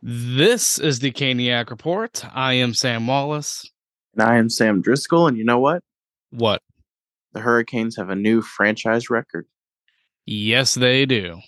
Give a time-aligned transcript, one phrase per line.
[0.00, 2.24] This is the Caniac Report.
[2.32, 3.68] I am Sam Wallace.
[4.14, 5.26] And I am Sam Driscoll.
[5.26, 5.82] And you know what?
[6.30, 6.62] What?
[7.32, 9.46] The Hurricanes have a new franchise record.
[10.24, 11.40] Yes, they do.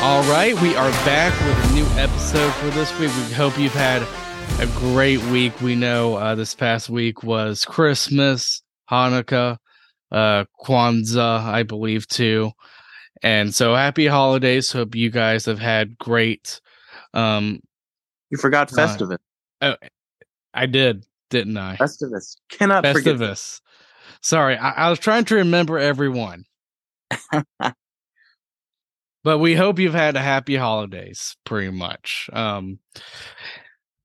[0.00, 3.10] All right, we are back with a new episode for this week.
[3.28, 4.02] We hope you've had
[4.60, 5.60] a great week.
[5.60, 9.58] We know uh, this past week was Christmas, Hanukkah,
[10.10, 12.52] uh, Kwanzaa, I believe, too.
[13.22, 14.70] And so happy holidays.
[14.72, 16.60] Hope you guys have had great.
[17.12, 17.60] Um,
[18.30, 19.18] you forgot Festivus.
[19.60, 19.88] Uh, oh,
[20.52, 21.76] I did, didn't I?
[21.76, 22.36] Festivus.
[22.48, 23.60] Cannot Festivus.
[24.20, 26.44] Sorry, I, I was trying to remember everyone.
[29.24, 32.78] but we hope you've had a happy holidays pretty much um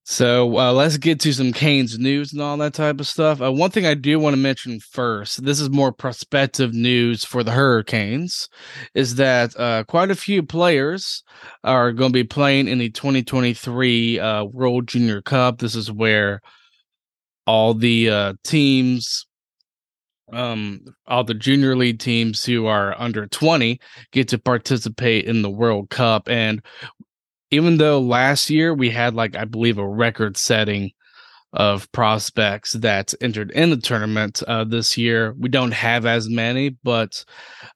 [0.10, 3.44] so uh, let's get to some Canes news and all that type of stuff.
[3.44, 7.44] Uh, one thing I do want to mention first, this is more prospective news for
[7.44, 8.50] the Hurricanes,
[8.96, 11.24] is that uh, quite a few players
[11.64, 15.60] are going to be playing in the 2023 uh, World Junior Cup.
[15.60, 16.42] This is where
[17.46, 19.28] all the uh, teams
[20.32, 23.80] um all the junior league teams who are under 20
[24.12, 26.62] get to participate in the World Cup and
[27.52, 30.92] even though last year we had like I believe a record setting
[31.54, 35.34] of prospects that entered in the tournament uh, this year.
[35.40, 37.26] We don't have as many, but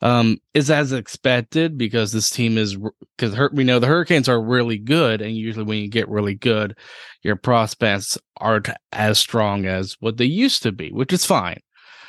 [0.02, 2.78] um, it's as expected because this team is
[3.18, 6.78] because we know the Hurricanes are really good, and usually when you get really good,
[7.24, 11.60] your prospects aren't as strong as what they used to be, which is fine.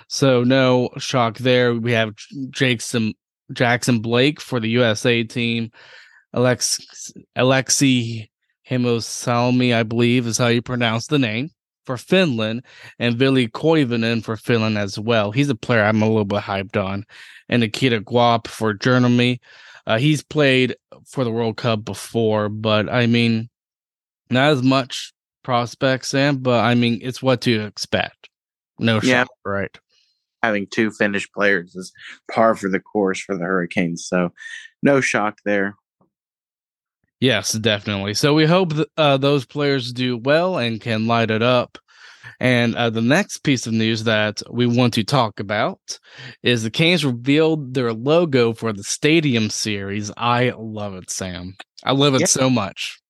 [0.08, 1.74] So no shock there.
[1.74, 2.14] We have
[2.50, 3.14] Jackson
[3.52, 5.70] Jackson Blake for the USA team.
[6.34, 8.28] Alex Alexi
[8.68, 11.50] Heimosalmi, I believe, is how you pronounce the name
[11.84, 12.62] for Finland,
[12.98, 15.32] and Ville Koivunen for Finland as well.
[15.32, 17.04] He's a player I'm a little bit hyped on,
[17.48, 19.40] and Nikita Quapp for Germany.
[19.86, 23.50] Uh, he's played for the World Cup before, but I mean,
[24.30, 25.12] not as much
[25.42, 26.38] prospects, Sam.
[26.38, 28.30] But I mean, it's what to expect.
[28.78, 29.24] No yeah.
[29.24, 29.78] shot, right?
[30.42, 31.90] having two Finnish players is
[32.30, 34.06] par for the course for the Hurricanes.
[34.06, 34.30] So,
[34.82, 35.74] no shock there.
[37.24, 38.12] Yes, definitely.
[38.12, 41.78] So we hope th- uh, those players do well and can light it up.
[42.38, 45.98] And uh, the next piece of news that we want to talk about
[46.42, 50.12] is the Canes revealed their logo for the Stadium Series.
[50.18, 51.56] I love it, Sam.
[51.82, 52.26] I love it yeah.
[52.26, 53.00] so much.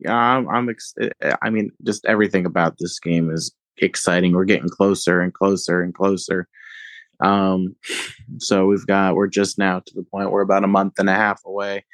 [0.00, 0.48] Yeah, I'm.
[0.48, 4.32] I'm ex- eh, I mean, just everything about this game is exciting.
[4.32, 6.48] We're getting closer and closer and closer
[7.22, 7.76] um,
[8.38, 11.14] so we've got we're just now to the point we're about a month and a
[11.14, 11.84] half away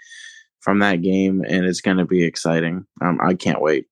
[0.69, 2.85] from that game, and it's going to be exciting.
[3.01, 3.87] Um, I can't wait.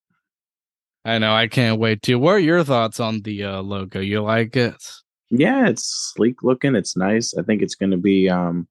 [1.07, 2.19] I know I can't wait too.
[2.19, 3.99] What are your thoughts on the uh, logo?
[3.99, 4.77] You like it?
[5.31, 6.77] Yeah, it's sleek looking.
[6.77, 7.33] It's nice.
[7.35, 8.69] I think it's going to be um,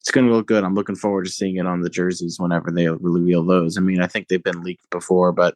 [0.00, 0.64] it's going to look good.
[0.64, 3.76] I'm looking forward to seeing it on the jerseys whenever they reveal those.
[3.76, 5.54] I mean, I think they've been leaked before, but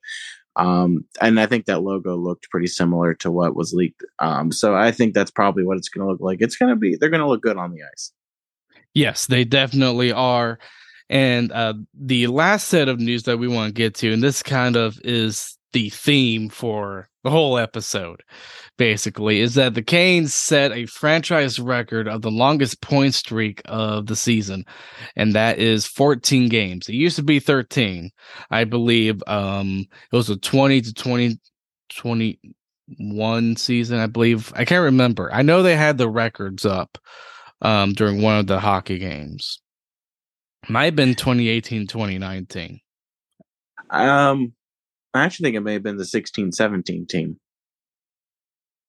[0.56, 4.04] um, and I think that logo looked pretty similar to what was leaked.
[4.18, 6.42] Um, so I think that's probably what it's going to look like.
[6.42, 8.12] It's going to be, they're going to look good on the ice.
[8.92, 10.58] Yes, they definitely are.
[11.12, 14.42] And uh, the last set of news that we want to get to, and this
[14.42, 18.22] kind of is the theme for the whole episode,
[18.78, 24.06] basically, is that the Canes set a franchise record of the longest point streak of
[24.06, 24.64] the season,
[25.14, 26.88] and that is 14 games.
[26.88, 28.10] It used to be 13,
[28.50, 29.22] I believe.
[29.26, 31.38] Um, it was a 20 to 20,
[31.94, 34.50] 21 season, I believe.
[34.56, 35.30] I can't remember.
[35.30, 36.96] I know they had the records up
[37.60, 39.61] um, during one of the hockey games.
[40.68, 42.80] Might have been 2018, 2019.
[43.90, 44.52] Um,
[45.12, 47.38] I actually think it may have been the 16 17 team.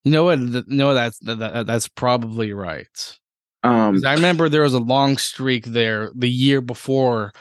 [0.03, 0.39] You know what?
[0.67, 3.17] No, that's that, that's probably right.
[3.63, 7.31] Um, I remember there was a long streak there the year before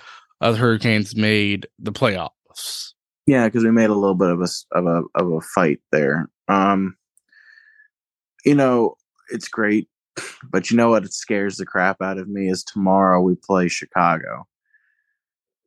[0.41, 2.93] uh, the Hurricanes made the playoffs.
[3.27, 6.29] Yeah, because we made a little bit of a of a of a fight there.
[6.49, 6.97] Um,
[8.45, 8.95] you know,
[9.31, 9.89] it's great,
[10.51, 11.05] but you know what?
[11.05, 12.49] It scares the crap out of me.
[12.49, 14.47] Is tomorrow we play Chicago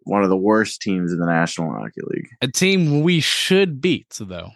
[0.05, 2.29] one of the worst teams in the National Hockey League.
[2.41, 4.51] A team we should beat, though.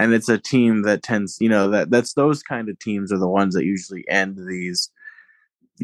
[0.00, 3.18] And it's a team that tends, you know, that that's those kind of teams are
[3.18, 4.90] the ones that usually end these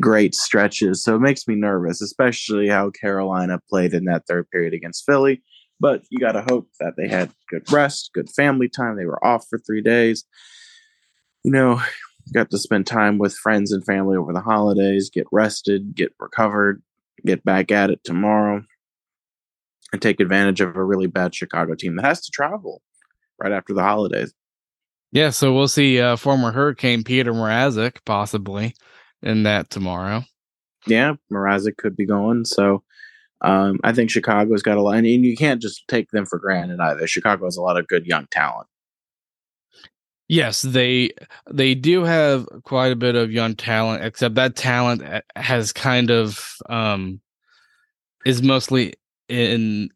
[0.01, 1.03] great stretches.
[1.03, 5.43] So it makes me nervous, especially how Carolina played in that third period against Philly.
[5.81, 8.97] But you got to hope that they had good rest, good family time.
[8.97, 10.25] They were off for three days.
[11.43, 11.83] You know,
[12.33, 16.83] got to spend time with friends and family over the holidays, get rested, get recovered,
[17.25, 18.63] get back at it tomorrow
[19.93, 22.83] and take advantage of a really bad Chicago team that has to travel.
[23.39, 24.33] right after the holidays.
[25.13, 28.75] Yeah, so we'll see uh, former Hurricane Peter Mrazek possibly
[29.23, 30.25] in that tomorrow.
[30.87, 32.45] Yeah, Mrazek could be going.
[32.45, 32.83] So
[33.41, 36.81] um, I think Chicago's got a lot, and you can't just take them for granted
[36.81, 37.07] either.
[37.07, 38.67] Chicago has a lot of good young talent.
[40.35, 41.13] Yes, they
[41.49, 46.11] they do have quite a bit of young talent, except that talent uh, has kind
[46.11, 47.21] of um
[48.27, 48.95] is mostly
[49.29, 49.91] in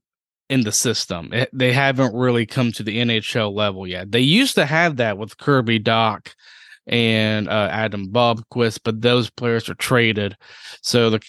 [0.49, 1.33] in the system.
[1.33, 4.13] It, they haven't really come to the NHL level yet.
[4.13, 6.33] They used to have that with Kirby Dach
[6.87, 10.37] and uh, Adam Boqvist, but those players are traded.
[10.83, 11.21] So the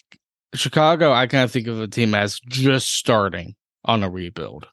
[0.54, 3.56] Chicago, I kind of think of a team as just starting
[3.86, 4.68] on a rebuild.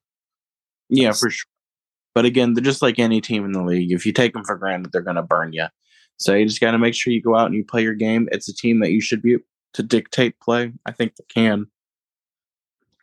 [0.90, 1.48] Yeah, for sure.
[2.16, 3.92] But again, they're just like any team in the league.
[3.92, 5.66] If you take them for granted, they're going to burn you.
[6.16, 8.26] So you just got to make sure you go out and you play your game.
[8.32, 9.36] It's a team that you should be
[9.74, 10.72] to dictate play.
[10.86, 11.66] I think they can.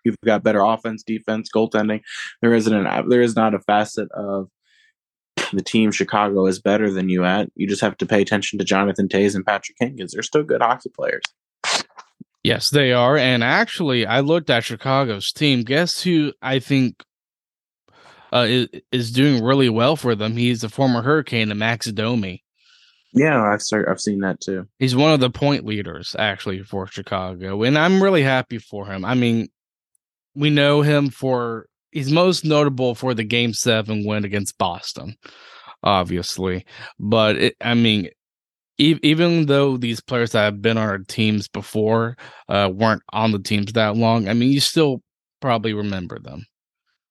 [0.03, 2.01] You've got better offense, defense, goaltending.
[2.41, 4.49] There isn't an there is not a facet of
[5.51, 7.51] the team Chicago is better than you at.
[7.53, 10.41] You just have to pay attention to Jonathan Toews and Patrick Kane because they're still
[10.41, 11.21] good hockey players.
[12.43, 13.15] Yes, they are.
[13.15, 15.61] And actually, I looked at Chicago's team.
[15.61, 17.03] Guess who I think
[18.33, 20.35] uh, is, is doing really well for them.
[20.35, 22.43] He's a former Hurricane, the Max Domi.
[23.13, 24.67] Yeah, I've I've seen that too.
[24.79, 29.05] He's one of the point leaders actually for Chicago, and I'm really happy for him.
[29.05, 29.49] I mean,
[30.33, 35.15] we know him for he's most notable for the Game Seven win against Boston,
[35.83, 36.65] obviously.
[36.99, 38.09] But it, I mean,
[38.79, 42.17] e- even though these players that have been on our teams before
[42.49, 45.03] uh, weren't on the teams that long, I mean, you still
[45.39, 46.47] probably remember them.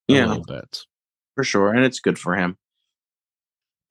[0.09, 0.85] yeah, a little bit
[1.35, 2.57] for sure, and it's good for him.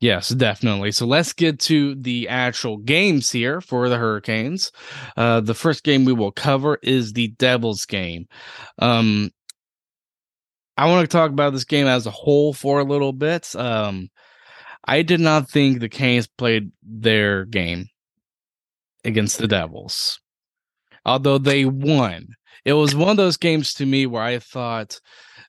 [0.02, 0.92] Yes, definitely.
[0.92, 4.72] So let's get to the actual games here for the Hurricanes.
[5.16, 8.28] Uh, the first game we will cover is the Devils game.
[8.80, 9.30] Um,
[10.76, 13.56] I want to talk about this game as a whole for a little bit.
[13.56, 14.10] Um,
[14.86, 17.86] I did not think the Canes played their game
[19.06, 20.20] against the Devils,
[21.06, 22.30] although they won.
[22.66, 25.00] It was one of those games to me where I thought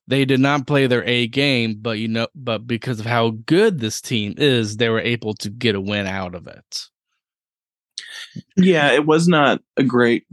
[0.09, 3.79] they did not play their A game, but you know, but because of how good
[3.79, 6.87] this team is, they were able to get a win out of it.
[8.57, 10.27] Yeah, it was not a great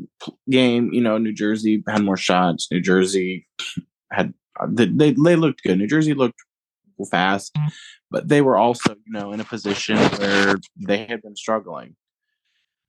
[0.50, 0.90] game.
[0.94, 2.68] You know, New Jersey had more shots.
[2.72, 3.48] New Jersey
[4.12, 4.34] had
[4.68, 5.78] they they, they looked good.
[5.78, 6.40] New Jersey looked
[7.12, 7.72] fast, mm.
[8.12, 11.96] but they were also you know in a position where they had been struggling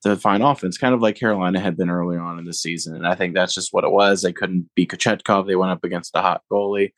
[0.02, 2.94] to find offense, kind of like Carolina had been early on in the season.
[2.96, 4.22] And I think that's just what it was.
[4.22, 5.46] They couldn't beat Kochetkov.
[5.46, 6.92] They went up against a hot goalie,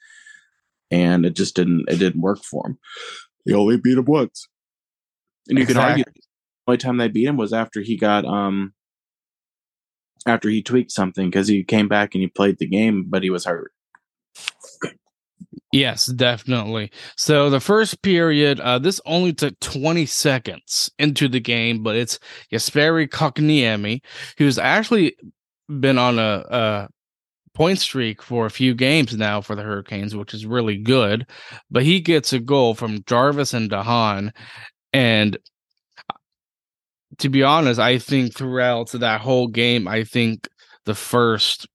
[0.91, 2.79] and it just didn't it didn't work for them.
[3.47, 4.49] They only beat him once,
[5.49, 5.83] and you exactly.
[5.83, 8.73] can argue the only time they beat him was after he got um
[10.27, 13.31] after he tweaked something because he came back and he played the game, but he
[13.31, 13.73] was hurt.
[15.73, 16.91] Yes, definitely.
[17.17, 22.19] So the first period, uh, this only took 20 seconds into the game, but it's
[22.53, 24.01] Jesperi Kotkaniemi,
[24.39, 25.17] who's actually
[25.81, 26.89] been on a, a
[27.55, 31.27] point streak for a few games now for the Hurricanes, which is really good.
[31.71, 34.33] But he gets a goal from Jarvis and de Haan.
[34.93, 35.37] And
[36.11, 36.15] uh,
[37.19, 40.49] to be honest, I think throughout that whole game, I think
[40.85, 41.67] the first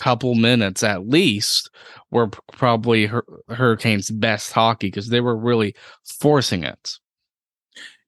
[0.00, 1.70] couple minutes at least
[2.10, 3.10] were probably
[3.48, 5.74] Hurricanes' best hockey because they were really
[6.20, 6.98] forcing it.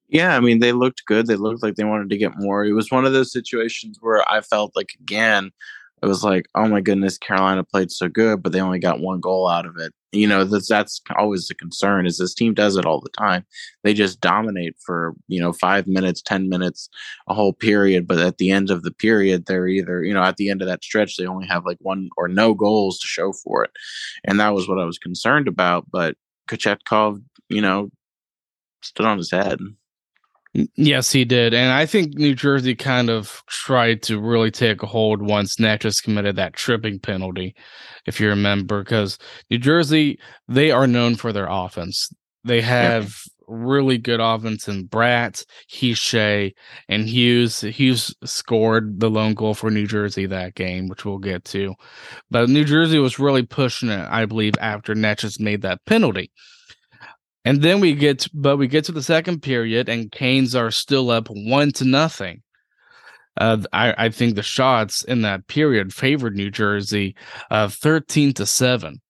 [0.08, 1.26] Yeah, I mean, they looked good.
[1.26, 2.64] They looked like they wanted to get more.
[2.64, 5.50] It was one of those situations where I felt like, again,
[6.02, 9.18] it was like, oh my goodness, Carolina played so good, but they only got one
[9.20, 9.94] goal out of it.
[10.12, 12.06] You know, that's that's always the concern.
[12.06, 13.44] Is this team does it all the time?
[13.82, 16.88] They just dominate for you know five minutes, ten minutes,
[17.28, 18.06] a whole period.
[18.06, 20.68] But at the end of the period, they're either you know at the end of
[20.68, 23.70] that stretch, they only have like one or no goals to show for it,
[24.24, 25.90] and that was what I was concerned about.
[25.90, 26.16] But
[26.48, 27.90] Kochetkov, you know,
[28.82, 29.58] stood on his head.
[30.76, 31.52] Yes, he did.
[31.52, 36.02] And I think New Jersey kind of tried to really take a hold once Necas
[36.02, 37.54] committed that tripping penalty,
[38.06, 39.18] if you remember, because
[39.50, 42.10] New Jersey, they are known for their offense.
[42.44, 43.14] They have
[43.48, 46.52] really good offense in Bratt, Hischier,
[46.88, 47.60] and Hughes.
[47.60, 51.75] Hughes scored the lone goal for New Jersey that game, which we'll get to.
[52.30, 56.30] But New Jersey was really pushing it, I believe, after Necas made that penalty.
[57.46, 60.72] And then we get, to, but we get to the second period, and Canes are
[60.72, 62.42] still up one to nothing.
[63.36, 67.14] Uh, I, I think the shots in that period favored New Jersey,
[67.50, 69.00] uh, thirteen to seven.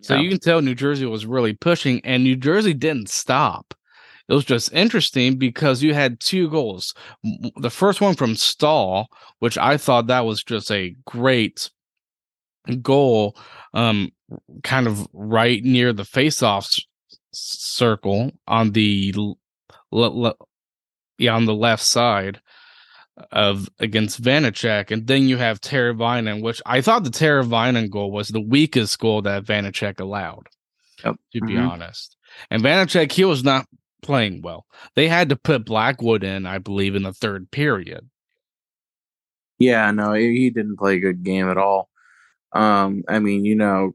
[0.00, 0.22] So yeah.
[0.22, 3.72] you can tell New Jersey was really pushing, and New Jersey didn't stop.
[4.28, 6.94] It was just interesting because you had two goals.
[7.56, 9.06] The first one from Staal,
[9.38, 11.70] which I thought that was just a great
[12.80, 13.36] goal,
[13.74, 14.10] um,
[14.62, 16.80] kind of right near the faceoff
[17.34, 19.38] circle on the l-
[19.92, 20.48] l-
[21.18, 22.40] yeah on the left side
[23.30, 28.28] of against Vanecek, and then you have Teravainen, which I thought the Teravainen goal was
[28.28, 30.48] the weakest goal that Vanecek allowed.
[31.04, 31.16] Yep.
[31.34, 31.68] To be Mhm.
[31.68, 32.16] honest,
[32.50, 33.66] and Vanecek he was not
[34.02, 34.66] playing well.
[34.96, 38.08] They had to put Blackwood in, I believe, in the third period.
[39.58, 41.88] Yeah, no, he he didn't play a good game at all.
[42.52, 43.94] Um, I mean, you know,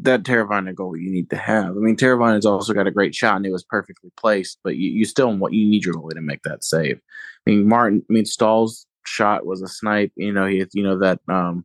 [0.00, 1.70] that Teravainen goal you need to have.
[1.70, 4.90] I mean, Teravainen's also got a great shot and it was perfectly placed, but you,
[4.90, 7.00] you still want you need your goalie to make that save.
[7.46, 10.12] I mean, Martin, I mean, Staal's shot was a snipe.
[10.16, 11.64] You know, he, you know that um,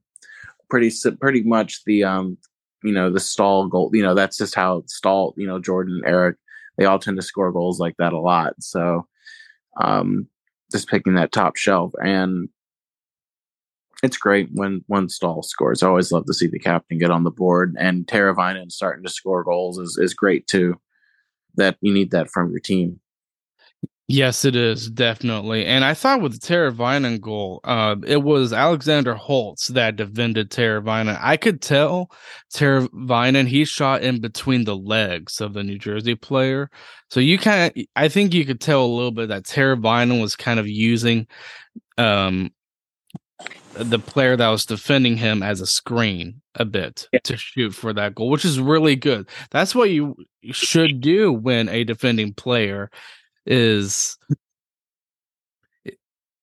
[0.69, 2.37] pretty pretty much the um,
[2.83, 3.89] you know, the Staal goal.
[3.93, 5.33] You know, that's just how Staal.
[5.37, 6.37] You know, Jordan, Eric,
[6.77, 8.55] they all tend to score goals like that a lot.
[8.59, 9.07] So,
[9.81, 10.27] um,
[10.71, 12.49] just picking that top shelf and
[14.03, 15.81] it's great when when Staal scores.
[15.81, 19.09] I always love to see the captain get on the board, and Teravainen starting to
[19.09, 20.75] score goals is is great too.
[21.55, 22.99] That you need that from your team.
[24.09, 25.65] Yes, it is definitely.
[25.65, 31.17] And I thought with the Teravainen goal, uh, it was Alexander Holtz that defended Teravainen.
[31.21, 32.11] I could tell
[32.53, 36.69] Teravainen he shot in between the legs of the New Jersey player,
[37.09, 40.35] so you kind of, I think you could tell a little bit that Teravainen was
[40.35, 41.25] kind of using,
[41.97, 42.51] um,
[43.73, 47.19] the player that was defending him as a screen a bit Yeah.
[47.23, 49.27] to shoot for that goal, which is really good.
[49.51, 50.15] That's what you
[50.51, 52.89] should do when a defending player
[53.45, 54.17] is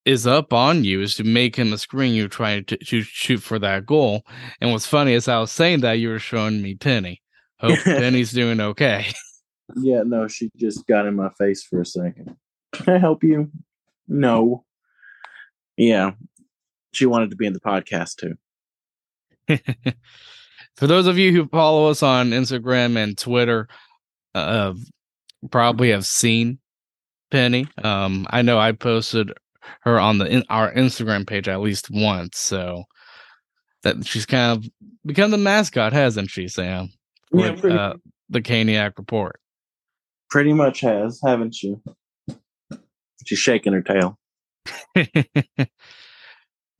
[0.07, 3.39] is up on you is to make him a screen you're trying to, to shoot
[3.39, 4.25] for that goal.
[4.61, 7.21] And what's funny is I was saying that you were showing me Penny.
[7.61, 9.07] Hope Penny's doing okay.
[9.77, 12.35] Yeah, no, she just got in my face for a second.
[12.73, 13.51] Can I help you?
[14.09, 14.65] No.
[15.77, 16.13] Yeah,
[16.93, 18.37] she wanted to be in the podcast too.
[20.77, 23.69] For those of you who follow us on Instagram and Twitter,
[24.35, 24.75] uh,
[25.51, 26.59] probably have seen
[27.31, 27.67] Penny.
[27.83, 29.33] Um, I know I posted
[29.83, 32.85] her on the in, our Instagram page at least once, so
[33.83, 34.71] that she's kind of
[35.05, 36.89] become the mascot, hasn't she, Sam?
[37.33, 37.95] Yeah, pretty, uh,
[38.29, 39.39] the Caniac Report.
[40.31, 41.83] pretty much has, haven't you?
[43.25, 44.19] She's shaking her tail.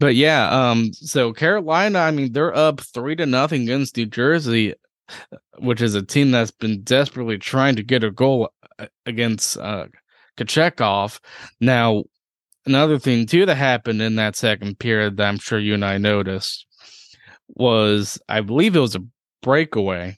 [0.01, 4.75] but yeah, um, so Carolina, I mean, they're up three to nothing against New Jersey,
[5.59, 9.87] which is a team that's been desperately trying to get a goal uh, against uh
[10.39, 11.21] Kochetkov.
[11.61, 12.05] Now,
[12.65, 15.99] another thing too that happened in that second period that I'm sure you and I
[15.99, 16.67] noticed
[17.49, 19.05] was I believe it was a
[19.43, 20.17] breakaway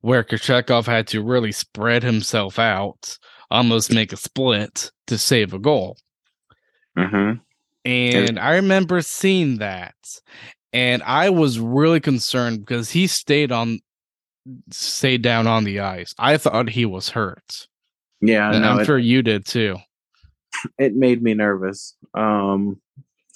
[0.00, 3.18] where Kochetkov had to really spread himself out,
[3.50, 5.96] almost make a split to save a goal.
[6.96, 7.40] Mm-hmm.
[7.84, 9.94] And I remember seeing that.
[10.72, 13.80] And I was really concerned because he stayed on
[14.70, 16.14] stayed down on the ice.
[16.18, 17.68] I thought he was hurt.
[18.20, 19.76] Yeah, and no, I'm it, sure you did too.
[20.78, 21.96] it made me nervous.
[22.14, 22.80] Um,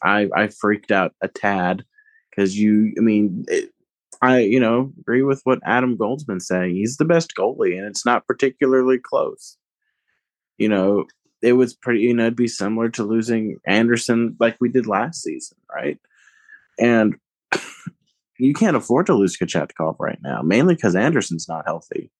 [0.02, 1.84] I I freaked out a tad
[2.30, 3.70] because you, I mean, it,
[4.22, 6.74] I you know agree with what Adam Goldsman saying.
[6.74, 9.56] He's the best goalie, and it's not particularly close.
[10.58, 11.06] You know,
[11.44, 12.00] it was pretty.
[12.00, 15.98] You know, it'd be similar to losing Anderson like we did last season, right?
[16.78, 17.16] And
[18.38, 22.10] you can't afford to lose Kochetkov right now, mainly because Anderson's not healthy.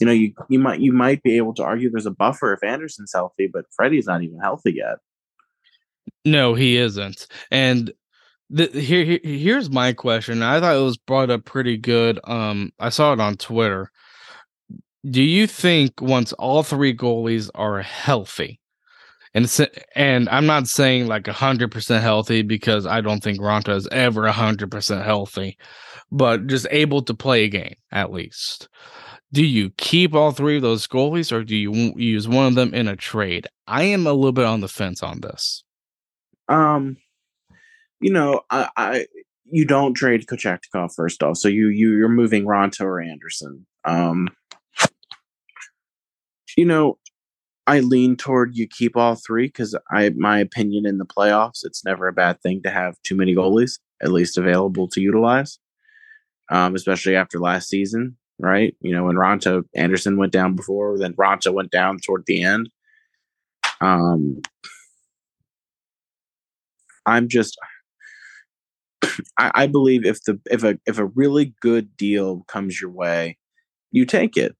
[0.00, 2.64] You know, you you might you might be able to argue there's a buffer if
[2.64, 4.98] Anderson's healthy, but Freddie's not even healthy yet.
[6.24, 7.26] No, he isn't.
[7.50, 7.92] And
[8.48, 10.42] the, here, here here's my question.
[10.42, 12.20] I thought it was brought up pretty good.
[12.24, 13.90] Um, I saw it on Twitter.
[15.08, 18.60] Do you think once all three goalies are healthy,
[19.34, 23.88] and and I'm not saying like hundred percent healthy because I don't think Raanta is
[23.92, 25.58] ever hundred percent healthy,
[26.10, 28.68] but just able to play a game at least.
[29.32, 32.72] Do you keep all three of those goalies, or do you use one of them
[32.72, 33.46] in a trade?
[33.66, 35.64] I am a little bit on the fence on this.
[36.48, 36.96] Um,
[38.00, 39.06] you know, I, I
[39.44, 43.66] you don't trade Kochetkov first off, so you you you're moving Raanta or Anderson.
[43.84, 44.28] Um,
[46.56, 46.98] you know,
[47.66, 51.84] I lean toward you keep all three because I my opinion in the playoffs, it's
[51.84, 55.58] never a bad thing to have too many goalies at least available to utilize.
[56.50, 58.76] Um, especially after last season, right?
[58.80, 62.70] You know, when Raanta Anderson went down before, then Raanta went down toward the end.
[63.80, 64.42] Um,
[67.06, 67.56] I'm just
[69.38, 73.38] I, I believe if the if a if a really good deal comes your way,
[73.90, 74.56] you take it.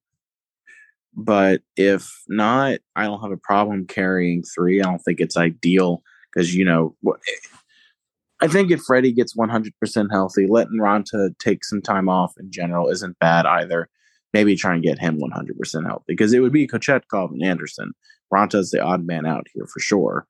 [1.19, 4.79] But if not, I don't have a problem carrying three.
[4.79, 7.19] I don't think it's ideal because you know what.
[8.39, 12.89] I think if Freddie gets 100% healthy, letting Raanta take some time off in general
[12.89, 13.89] isn't bad either.
[14.31, 17.93] maybe try and get him 100% healthy because it would be Kochetkov and Anderson.
[18.31, 20.27] Raanta's the odd man out here for sure.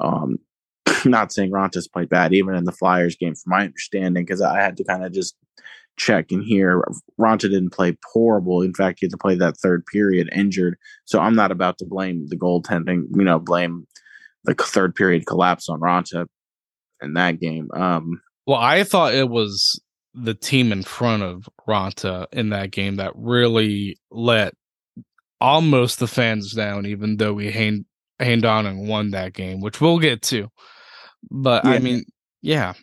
[0.00, 0.38] Um,
[1.04, 4.62] not saying Raanta's played bad, even in the Flyers game, from my understanding, because I
[4.62, 5.36] had to kind of just
[5.96, 6.82] check in here.
[7.20, 8.62] Raanta didn't play horrible.
[8.62, 10.76] In fact, he had to play that third period injured.
[11.04, 13.86] So I'm not about to blame the goaltending, you know, blame
[14.44, 16.26] the third period collapse on Raanta
[17.02, 17.68] in that game.
[17.74, 19.80] Um, well, I thought it was
[20.14, 24.54] the team in front of Raanta in that game that really let
[25.40, 27.84] almost the fans down, even though we hang,
[28.18, 30.48] hanged on and won that game, which we'll get to.
[31.30, 31.70] But yeah.
[31.70, 32.04] I mean,
[32.42, 32.74] yeah.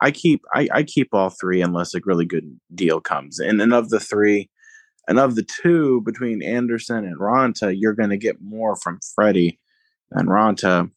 [0.00, 3.38] I keep I, I keep all three unless a really good deal comes.
[3.38, 4.50] And and of the three,
[5.08, 9.58] and of the two between Anderson and Raanta, you're going to get more from Freddie
[10.10, 10.90] than Raanta.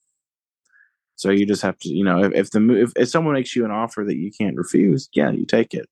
[1.16, 3.66] So you just have to, you know, if, if the if, if someone makes you
[3.66, 5.90] an offer that you can't refuse, yeah, you take it.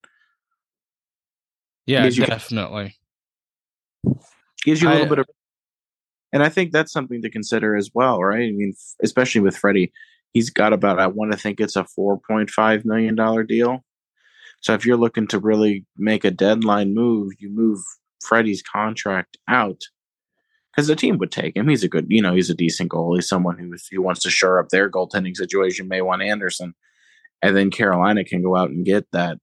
[1.85, 2.97] Yeah, definitely.
[4.65, 5.25] gives you a little I, bit of,
[6.33, 8.49] and I think that's something to consider as well, right?
[8.49, 9.93] I mean, especially with Freddie,
[10.34, 13.84] he's got about I want to think it's a four point five million dollar deal.
[14.62, 17.79] So if you're looking to really make a deadline move, you move
[18.24, 19.81] Freddie's contract out
[20.72, 21.67] because the team would take him.
[21.67, 24.60] He's a good, you know, he's a decent goalie, someone who who wants to shore
[24.60, 25.88] up their goaltending situation.
[25.88, 26.74] May want Anderson,
[27.41, 29.38] and then Carolina can go out and get that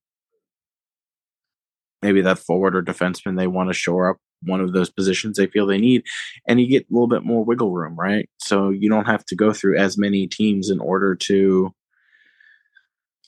[2.02, 5.46] maybe that forward or defenseman they want to shore up one of those positions they
[5.46, 6.02] feel they need,
[6.46, 8.28] and you get a little bit more wiggle room, right?
[8.38, 11.74] So you don't have to go through as many teams in order to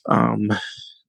[0.07, 0.49] um,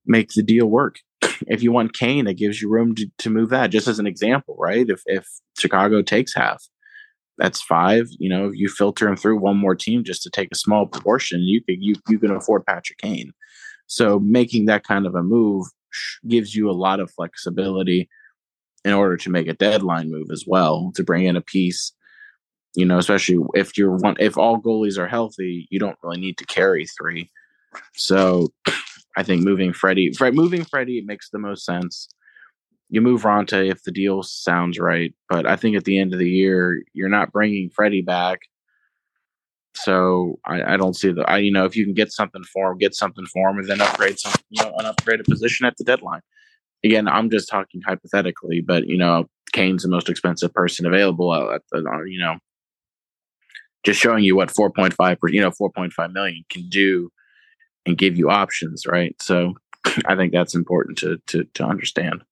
[0.06, 0.96] make the deal work.
[1.46, 3.70] If you want Kane, it gives you room to, to move that.
[3.70, 4.84] Just as an example, right?
[4.88, 5.24] If if
[5.56, 6.64] Chicago takes half,
[7.38, 8.08] that's five.
[8.18, 11.42] You know, you filter him through one more team just to take a small portion.
[11.42, 13.32] You could you you can afford Patrick Kane.
[13.86, 15.66] So making that kind of a move
[16.26, 18.08] gives you a lot of flexibility
[18.88, 21.92] in order to make a deadline move as well to bring in a piece.
[22.74, 26.38] You know, especially if you're one if all goalies are healthy, you don't really need
[26.38, 27.30] to carry three.
[27.94, 28.48] So
[29.16, 32.08] I think moving Freddie, Fred, moving Freddie makes the most sense
[32.90, 35.14] you move Raanta if the deal sounds right.
[35.28, 38.40] But I think at the end of the year, you're not bringing Freddie back.
[39.74, 42.72] So I, I don't see the I you know if you can get something for
[42.72, 45.76] him, get something for him, and then upgrade some you know an upgraded position at
[45.76, 46.22] the deadline.
[46.84, 51.62] Again, I'm just talking hypothetically, but you know Kane's the most expensive person available at
[51.72, 52.36] the uh, you know
[53.84, 57.10] just showing you what 4.5 per you know 4.5 million can do
[57.86, 59.14] and give you options, right?
[59.20, 59.54] So
[60.06, 62.22] I think that's important to to to understand.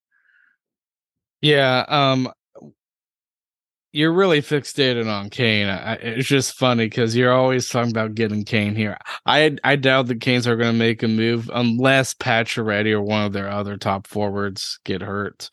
[1.40, 2.32] Yeah, um
[3.92, 5.68] you're really fixated on Kane.
[5.68, 8.98] I, it's just funny because you're always talking about getting Kane here.
[9.24, 13.24] I I doubt the Canes are going to make a move unless Pacioretty or one
[13.24, 15.50] of their other top forwards get hurt.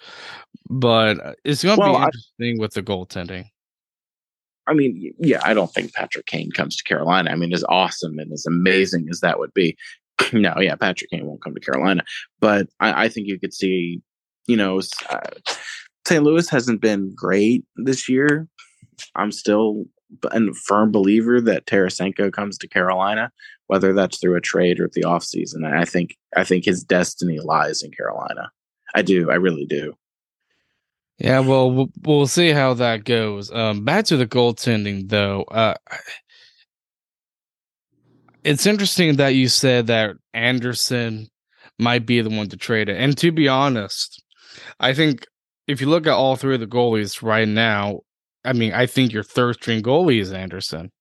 [0.70, 3.46] But uh, it's going to well, be interesting I, with the goaltending.
[4.68, 7.32] I mean, yeah, I don't think Patrick Kane comes to Carolina.
[7.32, 9.78] I mean, as awesome and as amazing as that would be,
[10.34, 12.04] no, yeah, Patrick Kane won't come to Carolina.
[12.40, 14.02] But I, I think you could see,
[14.48, 15.20] you know, uh,
[16.06, 16.24] St.
[16.24, 18.48] Louis hasn't been great this year.
[19.16, 19.86] I'm still
[20.32, 23.32] a firm believer that Tarasenko comes to Carolina,
[23.68, 25.66] whether that's through a trade or the offseason.
[25.66, 28.52] I think I think his destiny lies in Carolina.
[28.96, 29.32] I do.
[29.32, 29.94] I really do.
[31.20, 33.52] Yeah, well, we'll see how that goes.
[33.52, 35.44] Um, back to the goaltending, though.
[35.44, 35.76] Uh,
[38.44, 41.28] it's interesting that you said that Anderson
[41.80, 42.98] might be the one to trade it.
[42.98, 44.22] And to be honest,
[44.80, 45.26] I think
[45.68, 48.02] if you look at all three of the goalies right now,
[48.44, 50.92] I mean, I think your third string goalie is Anderson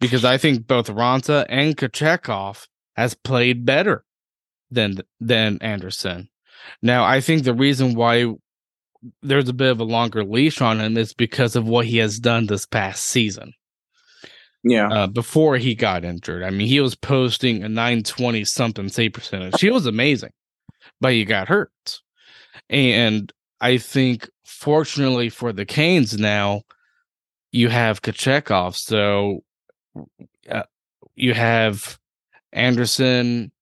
[0.00, 4.04] because I think both Raanta and Kochetkov has played better
[4.70, 6.28] than than Anderson.
[6.82, 8.34] Now, I think the reason why
[9.22, 12.18] there's a bit of a longer leash on him is because of what he has
[12.18, 13.52] done this past season.
[14.64, 14.88] Yeah.
[14.88, 19.60] Uh, before he got injured, I mean, he was posting a 920 something save percentage.
[19.60, 20.32] He was amazing,
[21.00, 22.00] but he got hurt.
[22.68, 26.62] And I think, fortunately for the Canes now,
[27.52, 28.76] you have Kochetkov.
[28.76, 29.42] So
[30.50, 30.62] uh,
[31.14, 31.98] you have
[32.52, 33.52] Anderson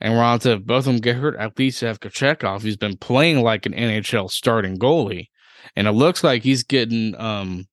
[0.00, 0.56] and Raanta.
[0.56, 3.66] If both of them get hurt, at least you have Kochetkov, who's been playing like
[3.66, 5.28] an NHL starting goalie.
[5.76, 7.66] And it looks like he's getting um,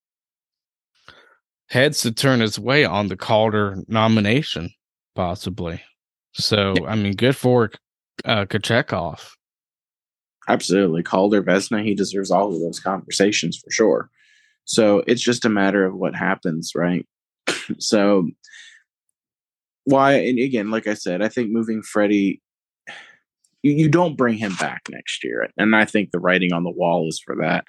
[1.70, 4.70] heads to turn his way on the Calder nomination,
[5.16, 5.82] possibly.
[6.34, 7.72] So, I mean, good for
[8.26, 9.37] uh, Kochetkov.
[10.48, 11.04] Absolutely.
[11.04, 14.10] Calder, Vezina, he deserves all of those conversations for sure.
[14.66, 17.06] So it's just a matter of what happens, right?
[17.80, 18.30] so
[19.86, 22.42] why and again, like I said, I think moving Freddie
[23.64, 25.50] you, you don't bring him back next year.
[25.58, 27.66] And I think the writing on the wall is for that.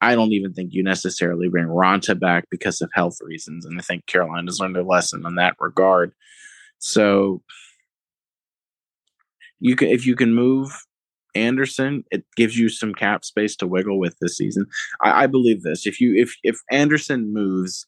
[0.00, 3.66] I don't even think you necessarily bring Raanta back because of health reasons.
[3.66, 6.12] And I think Carolina's learned a lesson in that regard.
[6.78, 7.42] So
[9.58, 10.70] you can if you can move
[11.38, 14.66] Anderson, it gives you some cap space to wiggle with this season.
[15.02, 15.86] I, I believe this.
[15.86, 17.86] If you if if Anderson moves,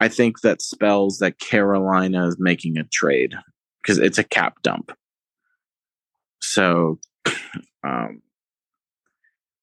[0.00, 3.34] I think that spells that Carolina is making a trade
[3.82, 4.92] because it's a cap dump.
[6.40, 6.98] So
[7.84, 8.22] um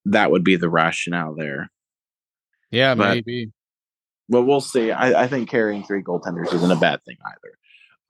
[0.06, 1.72] that would be the rationale there.
[2.72, 3.52] Yeah, but, maybe.
[4.30, 4.92] But we'll see.
[4.92, 7.58] I, I, think carrying three goaltenders isn't a bad thing either.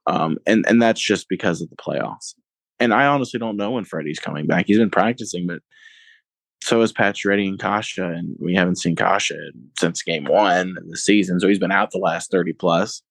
[0.06, 2.34] Um, and and that's just because of the playoffs.
[2.78, 4.66] And I honestly don't know when Freddie's coming back.
[4.66, 5.60] He's been practicing, but
[6.62, 9.32] so is Pacioretty and Kase, and we haven't seen Kase
[9.78, 11.40] since game one of the season.
[11.40, 13.02] So he's been out the last thirty plus.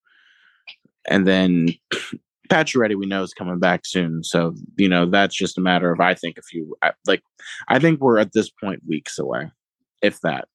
[1.08, 1.70] And then
[2.50, 4.24] Patch, Pacioretty we know is coming back soon.
[4.24, 6.76] So, you know, that's just a matter of, I think, a few,
[7.08, 7.24] like,
[7.68, 9.52] I think we're at this point weeks away,
[10.02, 10.48] if that.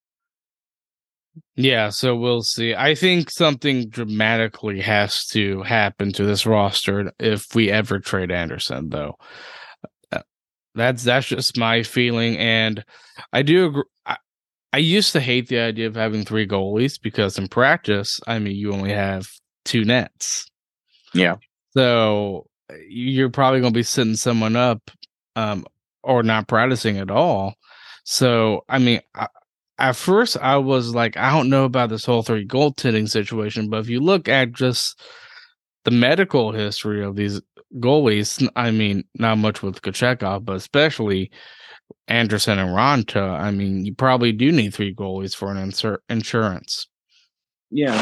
[1.57, 2.75] Yeah, so we'll see.
[2.75, 8.89] I think something dramatically has to happen to this roster if we ever trade Anderson,
[8.89, 9.17] though.
[10.11, 10.23] Uh,
[10.75, 12.85] that's that's just my feeling, and
[13.33, 13.83] I do agree.
[14.07, 14.17] I,
[14.73, 18.57] I used to hate the idea of having three goalies because in practice, I mean,
[18.57, 19.27] you only have
[19.65, 20.47] two nets.
[21.13, 21.37] Yeah.
[21.75, 22.47] So
[22.89, 24.91] you're probably going to be sitting someone up
[25.37, 25.67] um,
[26.03, 27.55] or not practicing at all.
[28.05, 29.27] So, I mean, I,
[29.81, 33.81] at first I was like, I don't know about this whole three goaltending situation, but
[33.81, 35.01] if you look at just
[35.85, 37.41] the medical history of these
[37.77, 41.31] goalies, I mean, not much with Kochetkov, but especially
[42.09, 46.87] Anderson and Raanta, I mean, you probably do need three goalies for an insur- insurance.
[47.71, 47.95] Yeah,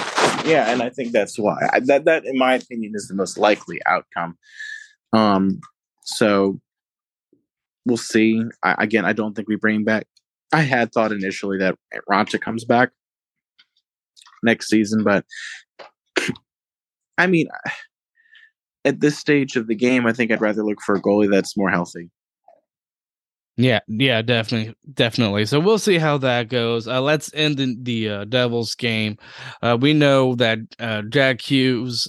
[0.46, 3.36] yeah, and I think that's why I, that that, in my opinion, is the most
[3.36, 4.38] likely outcome.
[5.12, 5.60] Um,
[6.04, 6.58] so
[7.84, 8.42] we'll see.
[8.62, 10.06] I, again, I don't think we bring back.
[10.52, 11.76] I had thought initially that
[12.10, 12.90] Raanta comes back
[14.42, 15.24] next season, but
[17.18, 17.48] I mean,
[18.84, 21.56] at this stage of the game, I think I'd rather look for a goalie that's
[21.56, 22.10] more healthy.
[23.56, 25.44] Yeah, yeah, definitely, definitely.
[25.44, 26.86] So we'll see how that goes.
[26.86, 29.18] Uh, let's end the, the uh, Devils game.
[29.60, 32.08] Uh, we know that uh, Jack Hughes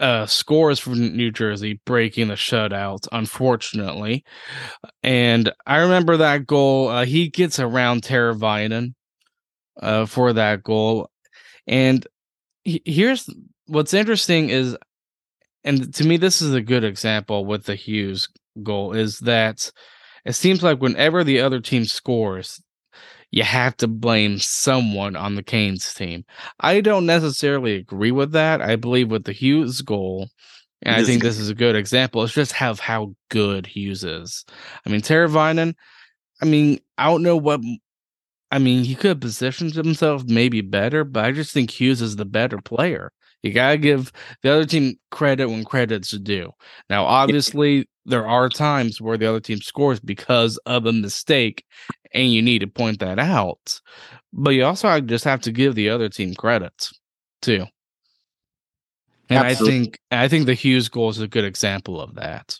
[0.00, 4.24] uh, uh, scores for New Jersey, breaking the shutout, unfortunately.
[5.02, 7.02] And I remember that goal.
[7.02, 8.94] he gets around Teravainen
[10.06, 11.10] for that goal.
[11.66, 12.06] And
[12.64, 13.28] he, here's
[13.66, 14.76] what's interesting is,
[15.64, 18.28] and to me, this is a good example with the Hughes
[18.62, 19.70] goal, is that
[20.24, 22.60] it seems like whenever the other team scores,
[23.30, 26.24] you have to blame someone on the Canes team.
[26.60, 28.60] I don't necessarily agree with that.
[28.60, 30.28] I believe with the Hughes goal,
[30.82, 32.22] and I think this is a good example.
[32.24, 34.44] It's just how how good Hughes is.
[34.84, 35.74] I mean, Teravainen,
[36.42, 37.60] I mean, I don't know what
[38.50, 42.16] I mean, he could have positioned himself maybe better, but I just think Hughes is
[42.16, 43.12] the better player.
[43.42, 44.12] You gotta give
[44.42, 46.50] the other team credit when credit's due.
[46.90, 51.64] Now, obviously, there are times where the other team scores because of a mistake,
[52.12, 53.80] and you need to point that out.
[54.32, 56.88] But you also just have to give the other team credit
[57.42, 57.66] too.
[59.28, 59.78] And Absolutely.
[59.78, 62.58] I think I think the Hughes goal is a good example of that.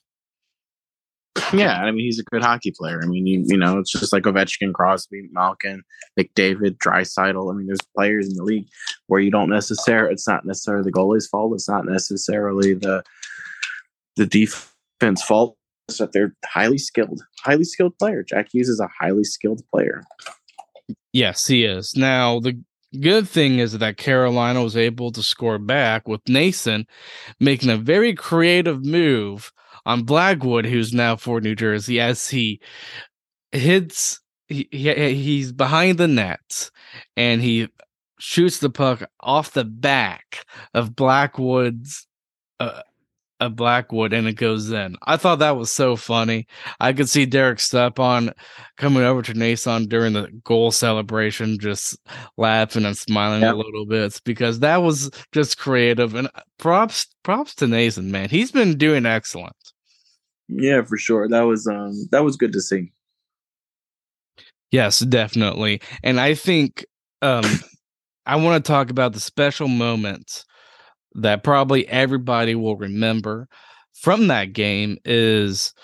[1.52, 3.00] Yeah, I mean he's a good hockey player.
[3.02, 5.82] I mean, you, you know, it's just like Ovechkin, Crosby, Malkin,
[6.18, 7.52] McDavid, Draisaitl.
[7.52, 8.66] I mean, there's players in the league
[9.06, 10.12] where you don't necessarily.
[10.12, 11.54] It's not necessarily the goalie's fault.
[11.54, 13.02] It's not necessarily the
[14.16, 14.69] the defense
[15.26, 15.56] fault.
[15.88, 18.22] It's that they're highly skilled, highly skilled player.
[18.22, 20.04] Jack Hughes is a highly skilled player.
[21.12, 21.96] Yes, he is.
[21.96, 22.60] Now the
[23.00, 26.86] good thing is that Carolina was able to score back with Noesen
[27.38, 29.52] making a very creative move
[29.86, 32.60] on Blackwood, who's now for New Jersey, as he
[33.52, 36.70] hits, he, he he's behind the net
[37.16, 37.68] and he
[38.18, 42.06] shoots the puck off the back of Blackwood's
[42.58, 42.82] uh,
[43.40, 44.96] a Blackwood and it goes in.
[45.05, 46.46] I thought that was so funny.
[46.79, 48.33] I could see Derek Stepan
[48.76, 51.98] coming over to Noesen during the goal celebration, just
[52.37, 53.55] laughing and smiling yep.
[53.55, 56.14] a little bit because that was just creative.
[56.14, 58.29] And props, props to Noesen, man.
[58.29, 59.57] He's been doing excellent.
[60.48, 61.29] Yeah, for sure.
[61.29, 62.92] That was um that was good to see.
[64.70, 65.81] Yes, definitely.
[66.03, 66.85] And I think
[67.22, 67.44] um
[68.26, 70.44] I want to talk about the special moments
[71.14, 73.49] that probably everybody will remember
[73.94, 75.75] from that game is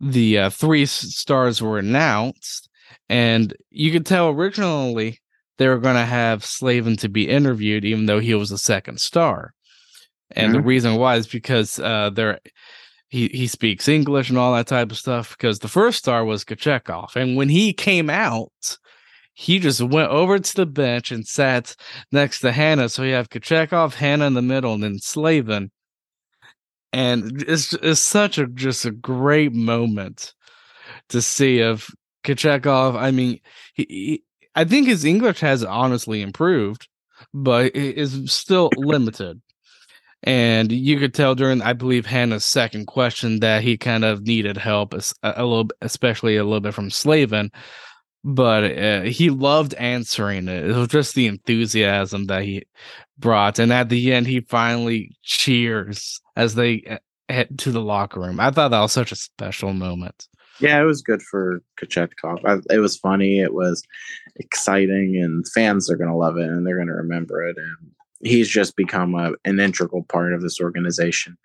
[0.00, 2.68] the uh, three stars were announced
[3.08, 5.20] and you could tell originally
[5.58, 9.00] they were going to have Slavin to be interviewed even though he was a second
[9.00, 9.52] star.
[10.30, 10.62] And mm-hmm.
[10.62, 12.40] the reason why is because uh, they're
[13.08, 15.36] he he speaks English and all that type of stuff.
[15.36, 18.78] Because the first star was Kochetkov, and when he came out,
[19.40, 21.74] he just went over to the bench and sat
[22.12, 22.90] next to Hannah.
[22.90, 25.70] So you have Kochetkov, Hannah in the middle, and then Slavin.
[26.92, 30.34] And it's it's such a just a great moment
[31.08, 31.88] to see of
[32.22, 32.96] Kochetkov.
[32.96, 33.40] I mean,
[33.72, 34.24] he, he,
[34.54, 36.86] I think his English has honestly improved,
[37.32, 39.40] but it is still limited.
[40.22, 44.58] And you could tell during, I believe, Hannah's second question that he kind of needed
[44.58, 47.50] help a, a little, especially a little bit from Slavin.
[48.22, 50.66] But uh, he loved answering it.
[50.70, 52.64] It was just the enthusiasm that he
[53.18, 53.58] brought.
[53.58, 56.98] And at the end, he finally cheers as they uh,
[57.32, 58.40] head to the locker room.
[58.40, 60.28] I thought that was such a special moment.
[60.58, 62.64] Yeah, it was good for Kochetkov.
[62.70, 63.40] It was funny.
[63.40, 63.82] It was
[64.36, 67.56] exciting, and fans are going to love it, and they're going to remember it.
[67.56, 71.38] And he's just become a, an integral part of this organization.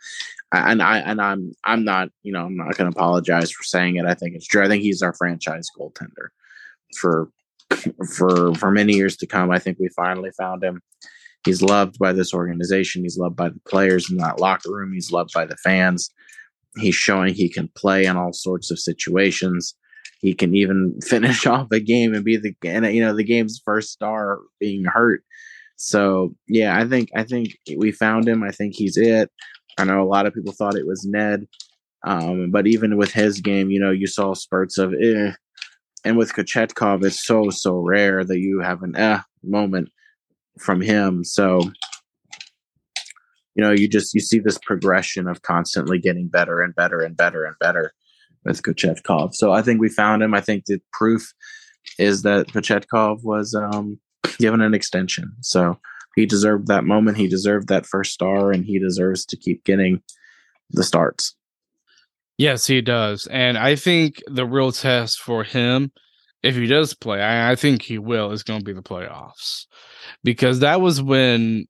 [0.51, 3.95] And I and I'm I'm not you know I'm not going to apologize for saying
[3.95, 4.05] it.
[4.05, 4.63] I think it's true.
[4.63, 6.27] I think he's our franchise goaltender
[6.99, 7.29] for
[8.15, 9.51] for for many years to come.
[9.51, 10.81] I think we finally found him.
[11.45, 13.03] He's loved by this organization.
[13.03, 14.93] He's loved by the players in that locker room.
[14.93, 16.09] He's loved by the fans.
[16.77, 19.75] He's showing he can play in all sorts of situations.
[20.21, 23.61] He can even finish off a game and be the and, you know the game's
[23.63, 25.23] first star being hurt.
[25.77, 28.43] So yeah, I think I think we found him.
[28.43, 29.29] I think he's it.
[29.77, 31.47] I know a lot of people thought it was Ned,
[32.05, 35.33] um, but even with his game, you know, you saw spurts of eh.
[36.05, 39.89] And with Kochetkov, it's so so rare that you have an eh moment
[40.59, 41.23] from him.
[41.23, 41.61] So
[43.55, 47.17] you know, you just you see this progression of constantly getting better and better and
[47.17, 47.93] better and better
[48.43, 49.33] with Kochetkov.
[49.33, 50.33] So I think we found him.
[50.33, 51.33] I think the proof
[51.97, 53.99] is that Kochetkov was um,
[54.37, 55.33] given an extension.
[55.41, 55.79] So
[56.15, 57.17] he deserved that moment.
[57.17, 60.01] He deserved that first star, and he deserves to keep getting
[60.69, 61.35] the starts.
[62.37, 63.27] Yes, he does.
[63.27, 65.91] And I think the real test for him,
[66.43, 69.65] if he does play, I, I think he will, is going to be the playoffs.
[70.23, 71.65] Because that was when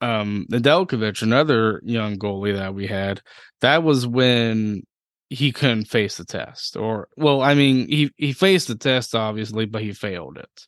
[0.00, 3.22] um Nedeljkovic, another young goalie that we had,
[3.60, 4.82] that was when
[5.30, 6.76] he couldn't face the test.
[6.76, 10.66] Or well, I mean, he he faced the test obviously, but he failed it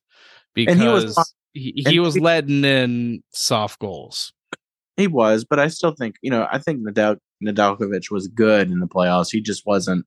[0.54, 4.32] because he was, he, he was letting in soft goals.
[4.96, 8.80] He was, but I still think you know I think Nadal Nedeljkovic was good in
[8.80, 9.30] the playoffs.
[9.30, 10.06] He just wasn't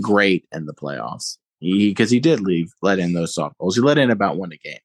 [0.00, 3.76] great in the playoffs because he, he, did leave let in those soft goals.
[3.76, 4.78] He let in about one a game,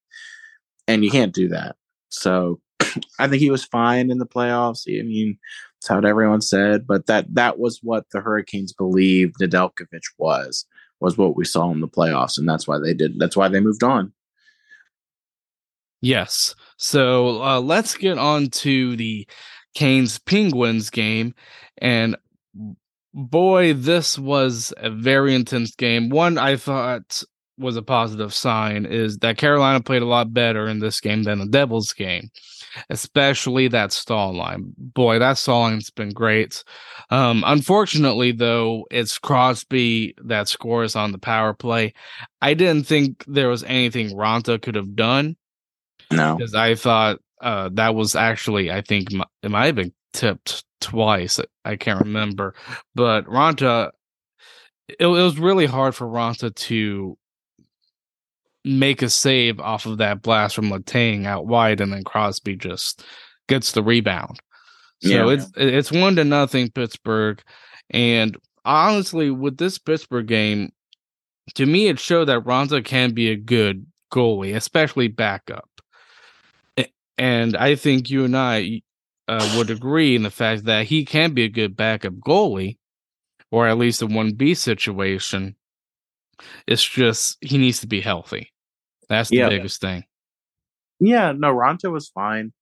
[0.87, 1.75] and you can't do that.
[2.09, 2.61] So
[3.19, 4.83] I think he was fine in the playoffs.
[4.87, 5.37] I mean,
[5.75, 10.65] that's how everyone said, but that that was what the Hurricanes believed Nedeljkovic was
[10.99, 13.19] was what we saw in the playoffs, and that's why they did.
[13.19, 14.13] That's why they moved on.
[16.01, 16.53] Yes.
[16.77, 19.25] So uh, let's get on to the
[19.73, 21.33] Canes Penguins game.
[21.79, 22.15] And
[23.13, 26.09] boy, this was a very intense game.
[26.09, 27.23] One I thought
[27.57, 31.39] was a positive sign is that Carolina played a lot better in this game than
[31.39, 32.29] the Devils game,
[32.89, 34.73] especially that Staal line.
[34.77, 36.63] Boy, that Staal line's been great.
[37.11, 41.93] Um, unfortunately, though, it's Crosby that scores on the power play.
[42.41, 45.35] I didn't think there was anything Raanta could have done
[46.09, 50.63] no, because I thought uh, that was actually I think it might have been tipped
[50.81, 51.39] twice.
[51.65, 52.55] I can't remember,
[52.95, 53.91] but Raanta.
[54.89, 57.17] It, it was really hard for Raanta to
[58.65, 63.03] make a save off of that blast from Letang out wide, and then Crosby just
[63.47, 64.39] gets the rebound.
[65.01, 65.29] So yeah.
[65.29, 67.41] it's it's one to nothing Pittsburgh,
[67.89, 70.71] and honestly, with this Pittsburgh game,
[71.55, 75.67] to me, it showed that Raanta can be a good goalie, especially backup.
[77.17, 78.81] And I think you and I
[79.27, 82.77] uh, would agree in the fact that he can be a good backup goalie,
[83.51, 85.55] or at least a 1B situation.
[86.67, 88.51] It's just he needs to be healthy.
[89.09, 89.49] That's the yeah.
[89.49, 90.05] biggest thing.
[90.99, 92.53] Yeah, no, Raanta was fine.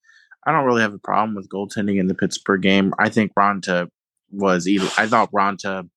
[0.45, 2.93] I don't really have a problem with goaltending in the Pittsburgh game.
[2.97, 3.87] I think Raanta
[4.31, 4.89] was either.
[4.97, 5.87] I thought Raanta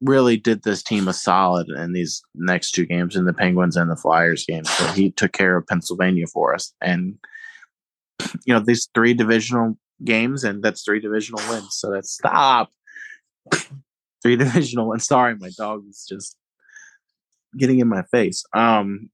[0.00, 3.90] really did this team a solid in these next two games in the Penguins and
[3.90, 4.64] the Flyers game.
[4.64, 6.72] So he took care of Pennsylvania for us.
[6.80, 7.16] And,
[8.44, 11.68] you know, these three divisional games, and that's three divisional wins.
[11.72, 12.70] So that's stop.
[14.22, 15.06] three divisional wins.
[15.06, 16.36] Sorry, my dog is just
[17.56, 18.44] getting in my face.
[18.52, 19.10] Um,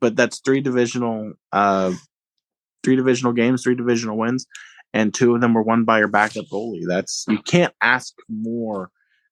[0.00, 1.92] but that's three divisional, uh,
[2.84, 4.46] three divisional games, three divisional wins,
[4.92, 6.86] and two of them were won by your backup goalie.
[6.86, 8.90] That's you can't ask more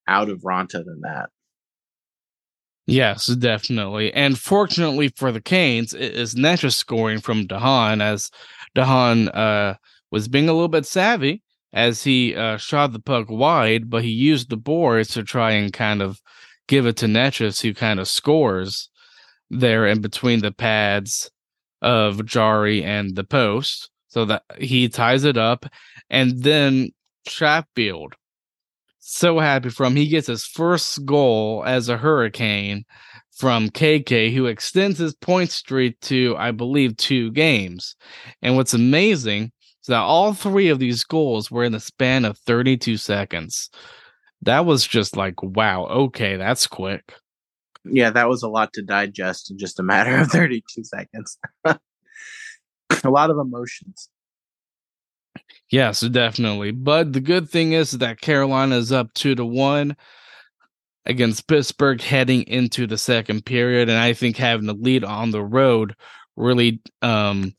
[0.08, 1.30] out of Raanta than that.
[2.86, 4.12] Yes, definitely.
[4.14, 8.30] And fortunately for the Canes, it is Necas scoring from de Haan as
[8.74, 9.74] de Haan uh,
[10.10, 11.42] was being a little bit savvy
[11.74, 15.72] as he uh, shot the puck wide, but he used the boards to try and
[15.72, 16.20] kind of
[16.66, 18.88] give it to Necas, who kind of scores.
[19.50, 21.30] there in between the pads
[21.82, 25.66] of Jarry and the post so that he ties it up.
[26.10, 26.90] And then
[27.26, 28.14] Chatfield,
[29.08, 29.96] so happy for him.
[29.96, 32.84] He gets his first goal as a Hurricane
[33.32, 37.96] from KK, who extends his point streak to, I believe, two games.
[38.42, 39.44] And what's amazing
[39.82, 43.70] is that all three of these goals were in the span of 32 seconds.
[44.42, 47.14] That was just like, wow, okay, that's quick.
[47.84, 51.38] Yeah, that was a lot to digest in just a matter of 32 seconds.
[51.64, 51.78] a
[53.04, 54.10] lot of emotions.
[55.70, 56.70] Yes, definitely.
[56.70, 59.96] But the good thing is that Carolina is up two to one
[61.04, 63.88] against Pittsburgh heading into the second period.
[63.88, 65.94] And I think having the lead on the road
[66.36, 67.54] really um,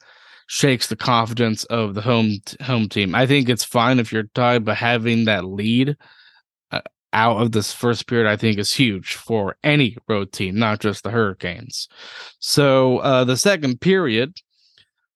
[0.47, 3.13] shakes the confidence of the home home team.
[3.13, 5.95] I think it's fine if you're tied, but having that lead
[6.71, 6.81] uh,
[7.13, 11.03] out of this first period, I think is huge for any road team, not just
[11.03, 11.87] the Hurricanes.
[12.39, 14.33] So uh, the second period,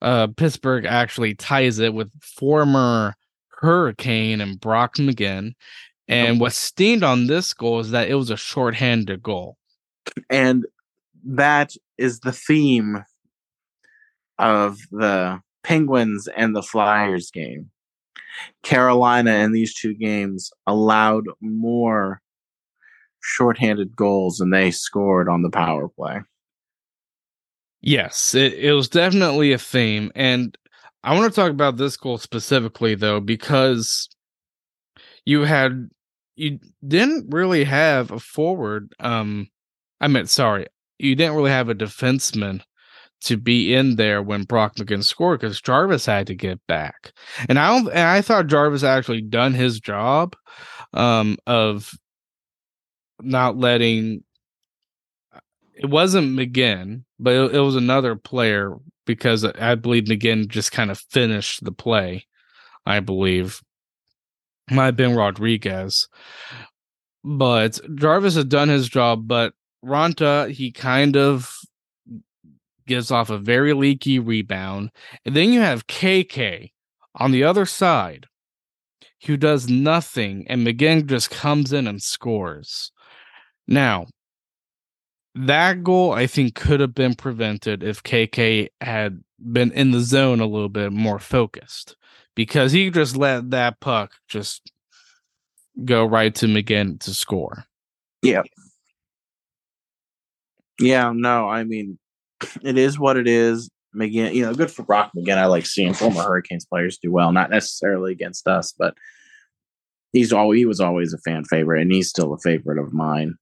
[0.03, 3.15] uh, Pittsburgh actually ties it with former
[3.47, 5.53] Hurricane and Brock McGinn.
[6.09, 9.57] And what steamed on this goal is that it was a shorthanded goal.
[10.29, 10.65] And
[11.25, 13.03] that is the theme
[14.37, 17.71] of the Penguins and the Flyers game.
[18.63, 22.21] Carolina in these two games allowed more
[23.21, 26.19] shorthanded goals than they scored on the power play.
[27.83, 30.11] Yes, it, it was definitely a theme.
[30.15, 30.57] And
[31.03, 34.09] I want to talk about this goal specifically, though, because
[35.25, 35.89] you had
[36.35, 38.91] you didn't really have a forward.
[38.99, 39.47] Um,
[40.01, 40.67] I meant sorry,
[40.99, 42.61] you didn't really have a defenseman
[43.23, 47.13] to be in there when Brock McGinn scored because Jarvis had to get back,
[47.49, 47.89] and I don't.
[47.89, 50.35] And I thought Jarvis actually done his job,
[50.93, 51.91] um, of
[53.21, 54.23] not letting.
[55.75, 60.91] It wasn't McGinn, but it, it was another player because I believe McGinn just kind
[60.91, 62.27] of finished the play.
[62.85, 63.61] I believe
[64.69, 66.07] might have been Rodriguez.
[67.23, 71.53] But Jarvis had done his job, but Raanta, he kind of
[72.85, 74.91] gives off a very leaky rebound.
[75.25, 76.71] And then you have KK
[77.15, 78.27] on the other side
[79.25, 82.91] who does nothing, and McGinn just comes in and scores.
[83.67, 84.07] Now,
[85.35, 90.39] that goal I think could have been prevented if KK had been in the zone
[90.39, 91.95] a little bit more focused
[92.35, 94.71] because he just let that puck just
[95.83, 97.65] go right to McGinn to score.
[98.21, 98.43] Yeah.
[100.79, 101.97] Yeah, no, I mean,
[102.61, 103.69] it is what it is.
[103.95, 105.37] McGinn, you know, good for Brock McGinn.
[105.37, 108.95] I like seeing former Hurricanes players do well, not necessarily against us, but
[110.13, 113.35] he's always he was always a fan favorite, and he's still a favorite of mine.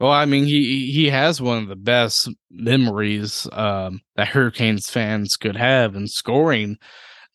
[0.00, 5.36] Well, I mean, he he has one of the best memories um, that Hurricanes fans
[5.36, 6.78] could have in scoring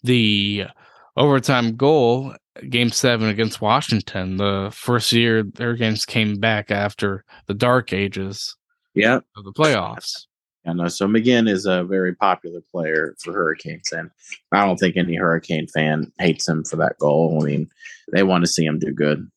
[0.04, 0.66] the
[1.18, 2.34] overtime goal,
[2.70, 8.56] game seven against Washington, the first year Hurricanes came back after the dark ages
[8.94, 9.20] yeah.
[9.36, 10.26] of the playoffs.
[10.68, 10.88] I know.
[10.88, 14.10] So McGinn is a very popular player for Hurricanes, and
[14.52, 17.40] I don't think any Hurricane fan hates him for that goal.
[17.40, 17.70] I mean,
[18.12, 19.30] they want to see him do good.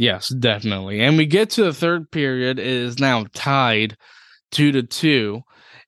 [0.00, 1.02] Yes, definitely.
[1.02, 2.58] And we get to the third period.
[2.58, 3.98] It is now tied
[4.50, 5.42] two to two.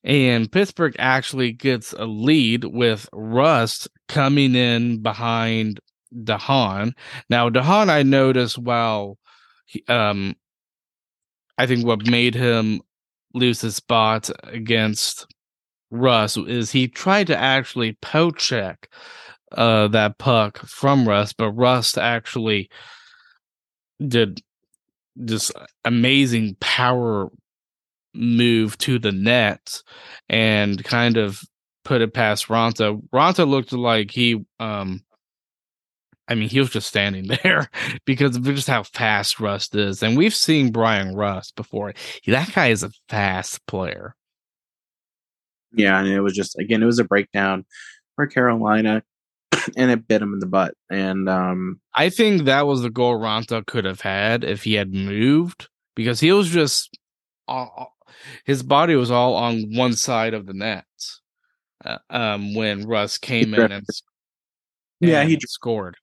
[0.04, 5.80] And Pittsburgh actually gets a lead with Rust coming in behind
[6.24, 6.92] de Haan.
[7.30, 9.16] Now, de Haan, I noticed while
[9.88, 10.36] um,
[11.56, 12.82] I think what made him
[13.32, 15.26] lose his spot against
[15.90, 18.90] Rust is he tried to actually poke check
[19.52, 22.68] uh, that puck from Rust, but Rust actually
[24.08, 24.40] did
[25.16, 25.52] this
[25.84, 27.28] amazing power
[28.14, 29.82] move to the net
[30.28, 31.40] and kind of
[31.84, 33.00] put it past Raanta.
[33.12, 35.02] Raanta looked like he um
[36.28, 37.68] I mean, he was just standing there
[38.04, 40.02] because of just how fast Rust is.
[40.02, 41.92] And we've seen Bryan Rust before.
[42.26, 44.14] That guy is a fast player.
[45.74, 47.64] Yeah, and it was just again, it was a breakdown
[48.14, 49.02] for Carolina
[49.76, 50.74] and it bit him in the butt.
[50.90, 54.92] And um I think that was the goal Raanta could have had if he had
[54.92, 56.96] moved because he was just
[57.48, 57.94] all,
[58.44, 60.84] his body was all on one side of the net
[61.84, 63.86] uh, um, when Rust came in and, and
[65.00, 65.96] yeah, he scored.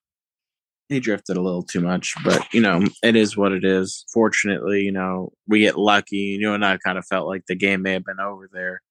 [0.89, 4.05] He drifted a little too much, but you know it is what it is.
[4.11, 6.17] Fortunately, you know we get lucky.
[6.17, 8.81] You know, and I kind of felt like the game may have been over there,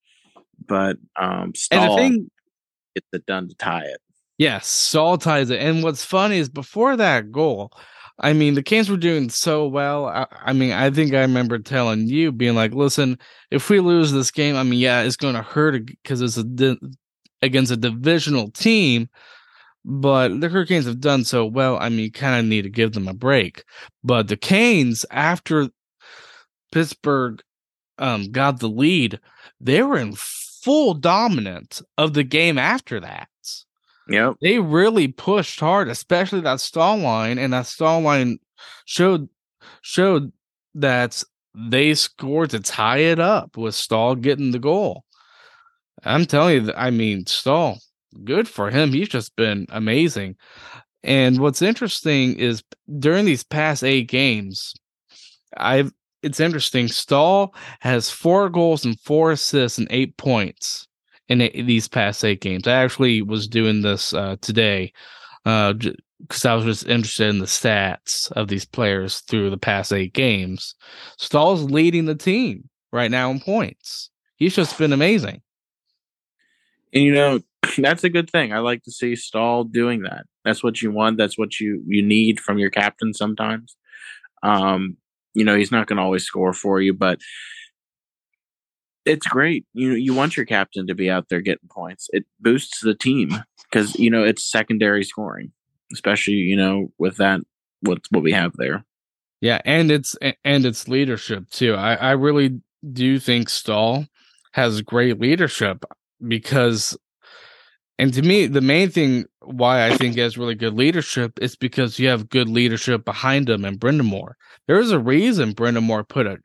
[0.64, 2.30] but um, Staal and the thing
[2.94, 4.00] gets it done to tie it.
[4.38, 5.60] Yes, Staal ties it.
[5.60, 7.72] And what's funny is before that goal,
[8.20, 10.06] I mean, the Canes were doing so well.
[10.06, 13.18] I, I, mean, I think I remember telling you, being like, "Listen,
[13.50, 16.44] if we lose this game, I mean, yeah, it's going to hurt because it's a
[16.44, 16.78] di-
[17.42, 19.08] against a divisional team."
[19.84, 21.78] But the Hurricanes have done so well.
[21.78, 23.64] I mean, you kind of need to give them a break.
[24.04, 25.68] But the Canes, after
[26.72, 27.42] Pittsburgh
[27.98, 29.20] um, got the lead,
[29.60, 33.27] they were in full dominance of the game after that.
[34.08, 34.36] Yep.
[34.40, 38.38] They really pushed hard, especially that Staal line, and that Staal line
[38.86, 39.28] showed
[39.82, 40.32] showed
[40.74, 41.22] that
[41.54, 45.04] they scored to tie it up with Staal getting the goal.
[46.04, 47.78] I'm telling you, I mean, Staal,
[48.24, 48.92] good for him.
[48.92, 50.36] He's just been amazing.
[51.02, 52.62] And what's interesting is
[52.98, 54.74] during these past eight games,
[55.56, 55.92] I've
[56.22, 56.88] it's interesting.
[56.88, 60.87] Staal has four goals and four assists and eight points
[61.28, 62.66] in these past eight games.
[62.66, 64.92] I actually was doing this uh, today
[65.44, 69.92] because uh, I was just interested in the stats of these players through the past
[69.92, 70.74] eight games.
[71.16, 74.10] Staal's leading the team right now in points.
[74.36, 75.42] He's just been amazing.
[76.92, 77.40] And you know,
[77.78, 78.52] that's a good thing.
[78.52, 80.24] I like to see Staal doing that.
[80.44, 81.18] That's what you want.
[81.18, 83.76] That's what you you need from your captain sometimes.
[84.42, 84.96] Um,
[85.34, 87.20] you know, he's not going to always score for you, but
[89.08, 89.64] it's great.
[89.72, 92.08] You you want your captain to be out there getting points.
[92.12, 93.30] It boosts the team
[93.64, 95.52] because you know it's secondary scoring,
[95.92, 97.40] especially you know with that
[97.82, 98.84] with what we have there.
[99.40, 101.74] Yeah, and it's and it's leadership too.
[101.74, 102.60] I I really
[102.92, 104.06] do think Staal
[104.52, 105.84] has great leadership
[106.26, 106.96] because
[107.98, 111.56] and to me the main thing why I think he has really good leadership is
[111.56, 114.34] because you have good leadership behind him and Brind'Amour.
[114.66, 116.38] There's a reason Brind'Amour put a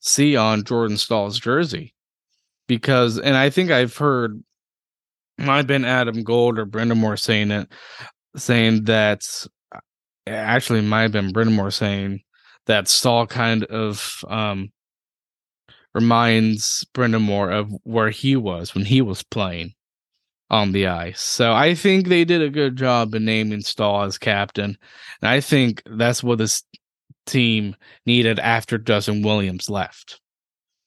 [0.00, 1.94] C on Jordan Staal's jersey
[2.70, 4.40] because, and I think I've heard
[5.36, 7.68] might have been Adam Gold or Brind'Amour saying it,
[8.36, 9.22] saying that
[10.28, 12.20] actually might have been Brind'Amour saying
[12.66, 14.68] that Staal kind of um,
[15.94, 19.72] reminds Brind'Amour of where he was when he was playing
[20.48, 21.20] on the ice.
[21.20, 24.78] So I think they did a good job in naming Staal as captain.
[25.20, 26.62] And I think that's what this
[27.26, 27.74] team
[28.06, 30.20] needed after Justin Williams left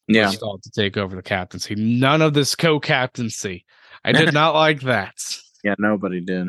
[0.07, 1.75] yeah to take over the captaincy.
[1.75, 3.65] None of this co-captaincy.
[4.03, 5.15] I did not like that.
[5.63, 6.47] Yeah, nobody did.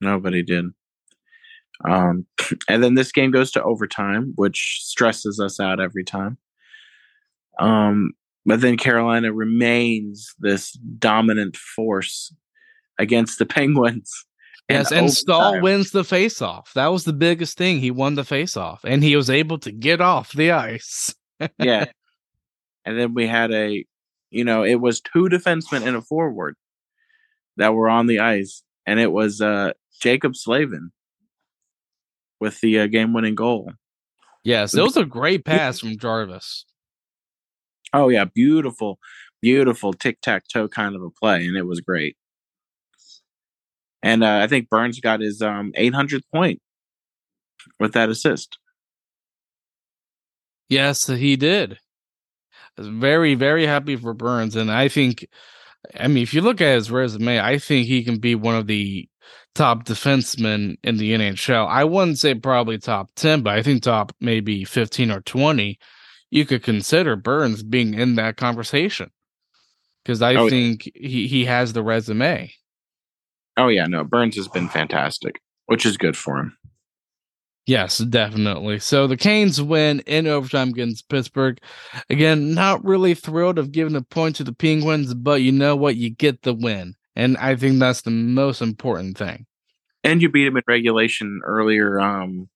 [0.00, 0.66] Nobody did.
[1.88, 2.26] Um,
[2.68, 6.38] and then this game goes to overtime, which stresses us out every time.
[7.58, 8.12] Um,
[8.44, 12.34] but then Carolina remains this dominant force
[12.98, 14.10] against the Penguins.
[14.68, 16.72] Yes, and, and Staal wins the faceoff.
[16.72, 17.78] That was the biggest thing.
[17.78, 21.14] He won the faceoff, and he was able to get off the ice.
[21.58, 21.84] yeah,
[22.86, 23.84] and then we had a,
[24.30, 26.56] you know, it was two defensemen and a forward
[27.56, 30.92] that were on the ice, and it was uh Jaccob Slavin
[32.40, 33.72] with the uh, game-winning goal.
[34.44, 36.64] Yes, it was a great pass from Jarvis.
[37.92, 38.98] Oh yeah, beautiful,
[39.42, 42.16] beautiful tic tac toe kind of a play, and it was great.
[44.02, 46.60] And uh, I think Burns got his um 800th point
[47.80, 48.58] with that assist.
[50.68, 51.78] Yes, he did
[52.78, 54.56] very, very happy for Burns.
[54.56, 55.26] And I think,
[55.98, 58.66] I mean, if you look at his resume, I think he can be one of
[58.66, 59.08] the
[59.54, 61.66] top defensemen in the NHL.
[61.66, 65.78] I wouldn't say probably top 10, but I think top maybe 15 or 20.
[66.30, 69.10] You could consider Burns being in that conversation
[70.04, 72.52] because I oh, think he, he has the resume.
[73.56, 73.86] Oh, yeah.
[73.86, 76.56] No, Burns has been fantastic, which is good for him.
[77.66, 78.78] Yes, definitely.
[78.78, 81.58] So the Canes win in overtime against Pittsburgh.
[82.08, 85.96] Again, not really thrilled of giving a point to the Penguins, but you know what?
[85.96, 86.94] You get the win.
[87.16, 89.46] And I think that's the most important thing.
[90.04, 92.48] And you beat them in regulation earlier, um,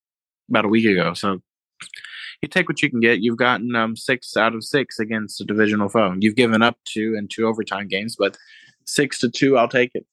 [0.48, 1.14] about a week ago.
[1.14, 1.40] So
[2.42, 3.20] you take what you can get.
[3.20, 6.14] You've gotten um, six out of six against a divisional foe.
[6.18, 8.36] You've given up two in two overtime games, but
[8.86, 10.06] six to two, I'll take it.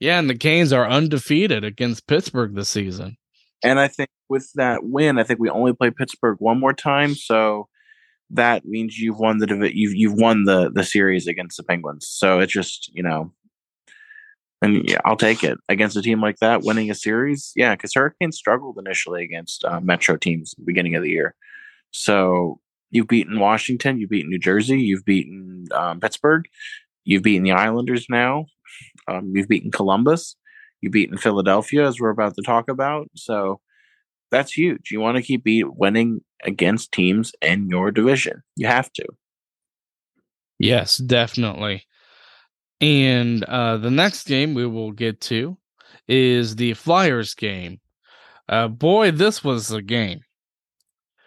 [0.00, 3.16] Yeah, and the Canes are undefeated against Pittsburgh this season.
[3.62, 7.14] And I think with that win, I think we only play Pittsburgh one more time,
[7.14, 7.68] so
[8.30, 12.06] that means you've won the you've you've won the the series against the Penguins.
[12.08, 13.32] So it's just you know,
[14.62, 17.52] and yeah, I'll take it against a team like that, winning a series.
[17.56, 21.34] Yeah, because Hurricanes struggled initially against uh, Metro teams beginning of the year.
[21.90, 26.46] So you've beaten Washington, you've beaten New Jersey, you've beaten um, Pittsburgh,
[27.04, 28.46] you've beaten the Islanders now,
[29.08, 30.36] um, you've beaten Columbus.
[30.80, 33.08] You beat in Philadelphia, as we're about to talk about.
[33.14, 33.60] So
[34.30, 34.90] that's huge.
[34.90, 38.42] You want to keep beat winning against teams in your division.
[38.56, 39.06] You have to.
[40.58, 41.84] Yes, definitely.
[42.80, 45.56] And uh, the next game we will get to
[46.06, 47.80] is the Flyers game.
[48.48, 50.20] Uh, boy, this was a game.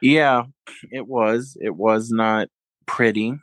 [0.02, 0.46] Yeah,
[0.92, 1.56] it was.
[1.62, 2.48] It was not
[2.88, 3.36] pretty,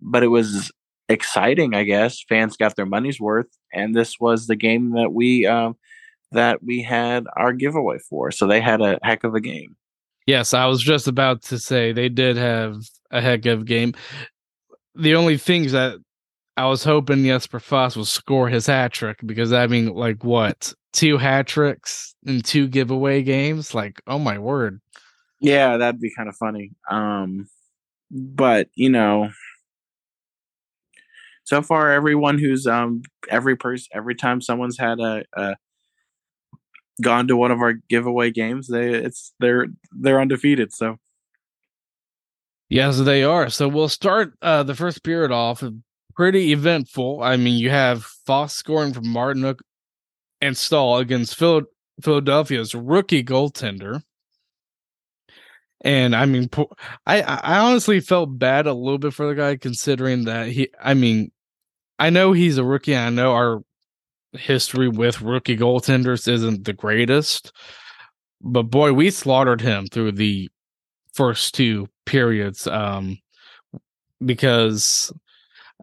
[0.00, 0.70] but it was
[1.08, 1.74] exciting.
[1.74, 5.76] I guess fans got their money's worth, and this was the game that we um,
[6.32, 8.30] that we had our giveaway for.
[8.30, 9.76] So they had a heck of a game.
[10.26, 12.76] Yes, I was just about to say they did have
[13.10, 13.94] a heck of a game.
[14.94, 15.98] The only things that
[16.56, 20.74] I was hoping Jesper Fast would score his hat trick because I mean, like what
[20.92, 23.74] two hat tricks in two giveaway games?
[23.74, 24.80] Like, oh my word!
[25.40, 26.72] Yeah, that'd be kind of funny.
[26.90, 27.48] Um,
[28.10, 29.30] but you know,
[31.48, 35.56] so far, everyone who's um every person every time someone's had a, a
[37.02, 40.74] gone to one of our giveaway games, they it's they're they're undefeated.
[40.74, 40.96] So
[42.68, 43.48] Yes, they are.
[43.48, 45.64] So we'll start uh, the first period off
[46.14, 47.22] pretty eventful.
[47.22, 49.60] I mean, you have Fast scoring from Martinook
[50.42, 51.62] and Staal against Phil-
[52.02, 54.02] Philadelphia's rookie goaltender.
[55.80, 56.50] And I mean,
[57.06, 60.68] I I honestly felt bad a little bit for the guy considering that he.
[60.78, 61.30] I mean,
[61.98, 62.96] I know he's a rookie.
[62.96, 63.62] I know our
[64.32, 67.52] history with rookie goaltenders isn't the greatest,
[68.40, 70.48] but boy, we slaughtered him through the
[71.14, 72.66] first two periods.
[72.66, 73.18] Um,
[74.24, 75.12] because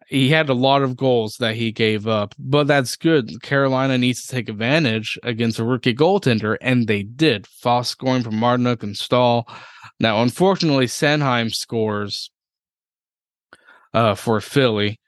[0.07, 3.41] he had a lot of goals that he gave up, but that's good.
[3.41, 7.47] Carolina needs to take advantage against a rookie goaltender, and they did.
[7.47, 9.47] Fast scoring from Martinook and Staal.
[9.99, 12.29] Now, unfortunately, Sanheim scores
[13.93, 14.99] uh, for Philly,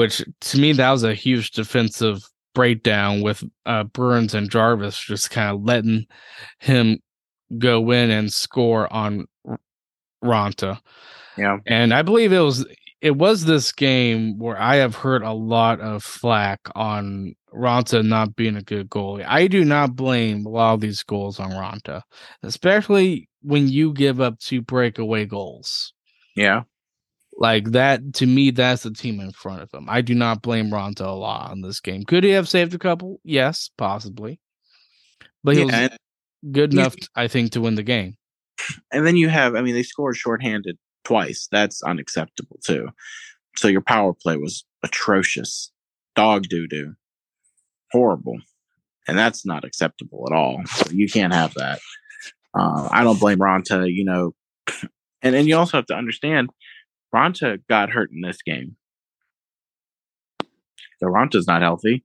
[0.00, 5.30] which to me that was a huge defensive breakdown with uh, Burns and Jarvis just
[5.30, 6.06] kind of letting
[6.58, 7.00] him
[7.58, 9.26] go in and score on
[10.24, 10.80] Raanta.
[11.36, 11.58] Yeah.
[11.66, 12.64] And I believe it was
[13.02, 18.34] it was this game where I have heard a lot of flack on Raanta not
[18.36, 19.26] being a good goalie.
[19.28, 22.00] I do not blame a lot of these goals on Raanta,
[22.42, 25.92] especially when you give up two breakaway goals.
[26.34, 26.62] Yeah.
[27.40, 29.86] Like that, to me, that's the team in front of him.
[29.88, 32.04] I do not blame Raanta a lot on this game.
[32.04, 33.18] Could he have saved a couple?
[33.24, 34.38] Yes, possibly.
[35.42, 35.98] But he yeah, was
[36.52, 38.18] good enough, I think, to win the game.
[38.92, 41.48] And then you have, I mean, they scored shorthanded twice.
[41.50, 42.90] That's unacceptable too.
[43.56, 45.72] So your power play was atrocious,
[46.14, 46.94] dog doo doo,
[47.90, 48.38] horrible,
[49.08, 50.60] and that's not acceptable at all.
[50.66, 51.80] So you can't have that.
[52.54, 53.90] Uh, I don't blame Raanta.
[53.90, 54.34] You know,
[55.22, 56.50] and and you also have to understand,
[57.14, 58.76] Raanta got hurt in this game.
[60.98, 62.04] So Raanta's not healthy,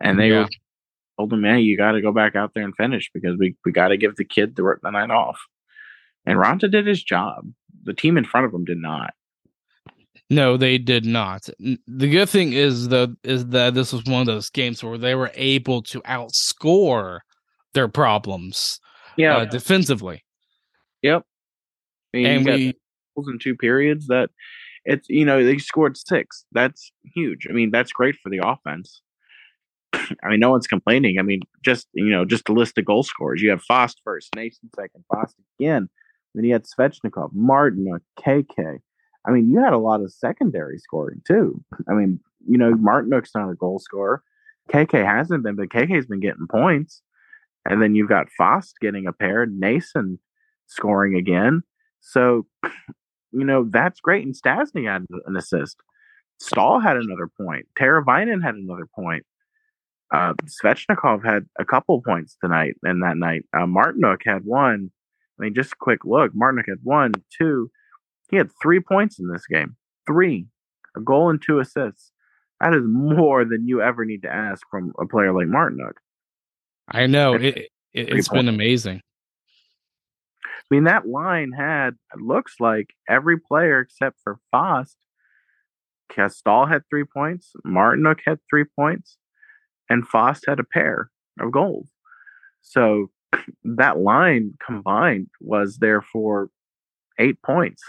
[0.00, 0.46] and they yeah.
[1.18, 3.72] told him, "Man, you got to go back out there and finish because we we
[3.72, 5.40] got to give the kid the, the night off."
[6.26, 7.46] And Raanta did his job
[7.84, 9.14] the team in front of them did not.
[10.30, 11.48] No, they did not.
[11.58, 15.14] The good thing is though is that this was one of those games where they
[15.14, 17.20] were able to outscore
[17.74, 18.80] their problems.
[19.16, 20.24] Yeah, uh, defensively.
[21.02, 21.24] Yep.
[22.14, 22.74] I mean, and we
[23.16, 24.30] in two periods that
[24.84, 26.44] it's you know they scored six.
[26.52, 27.46] That's huge.
[27.48, 29.02] I mean that's great for the offense.
[29.92, 31.18] I mean no one's complaining.
[31.18, 33.42] I mean just you know just a list of goal scorers.
[33.42, 35.88] You have Fast first, Noesen second, Fast again.
[36.34, 38.78] Then you had Svechnikov, Martin, uh, KK.
[39.26, 41.62] I mean, you had a lot of secondary scoring too.
[41.88, 44.22] I mean, you know, Martinook's not a goal scorer.
[44.70, 47.02] KK hasn't been, but KK's been getting points.
[47.64, 50.18] And then you've got Fast getting a pair, Noesen
[50.66, 51.62] scoring again.
[52.00, 52.46] So,
[53.32, 54.24] you know, that's great.
[54.24, 55.76] And Stastny had an assist.
[56.40, 57.66] Staal had another point.
[57.78, 59.24] Teravainen had another point.
[60.12, 63.42] Uh, Svechnikov had a couple points tonight and that night.
[63.56, 64.90] Uh, Martinook had one.
[65.38, 66.32] I mean, just a quick look.
[66.34, 67.70] Martinook had one, two.
[68.30, 69.76] He had three points in this game.
[70.06, 70.46] Three.
[70.96, 72.12] A goal and two assists.
[72.60, 75.94] That is more than you ever need to ask from a player like Martinook.
[76.88, 77.34] I know.
[77.34, 79.00] It, it, has been amazing.
[80.70, 84.96] I mean, that line had, looks like every player except for Fast.
[86.08, 87.52] Castal had three points.
[87.66, 89.16] Martinook had three points.
[89.88, 91.10] And Fast had a pair
[91.40, 91.88] of goals.
[92.62, 93.10] So
[93.64, 96.48] that line combined was there for
[97.18, 97.82] eight points.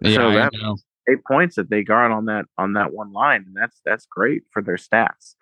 [0.00, 0.52] Yeah, so that
[1.08, 4.42] eight points that they got on that on that one line, and that's that's great
[4.52, 5.34] for their stats.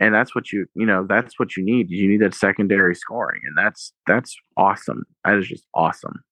[0.00, 1.90] And that's what you you know that's what you need.
[1.90, 5.04] You need that secondary scoring, and that's that's awesome.
[5.24, 6.22] That is just awesome.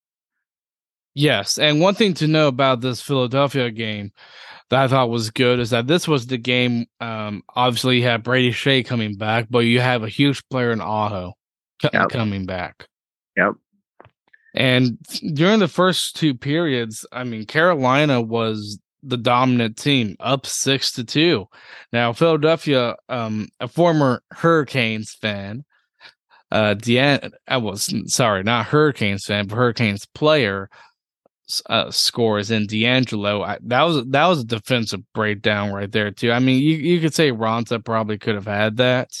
[1.15, 4.11] Yes, and one thing to know about this Philadelphia game
[4.69, 6.85] that I thought was good is that this was the game.
[7.01, 10.79] Um, obviously, you had Brady Skjei coming back, but you have a huge player in
[10.79, 11.33] Aho
[11.91, 12.09] yep.
[12.09, 12.87] coming back.
[13.35, 13.53] Yep.
[14.53, 14.97] And
[15.33, 21.03] during the first two periods, I mean, Carolina was the dominant team, up six to
[21.03, 21.45] two.
[21.93, 25.63] Now, Philadelphia, um, a former Hurricanes fan,
[26.51, 30.69] uh, Dean, I was sorry, not Hurricanes fan, but Hurricanes player
[31.69, 33.45] uh, scores in DeAngelo.
[33.45, 36.31] I, that was that was a defensive breakdown right there too.
[36.31, 39.11] I mean, you you could say Raanta probably could have had that.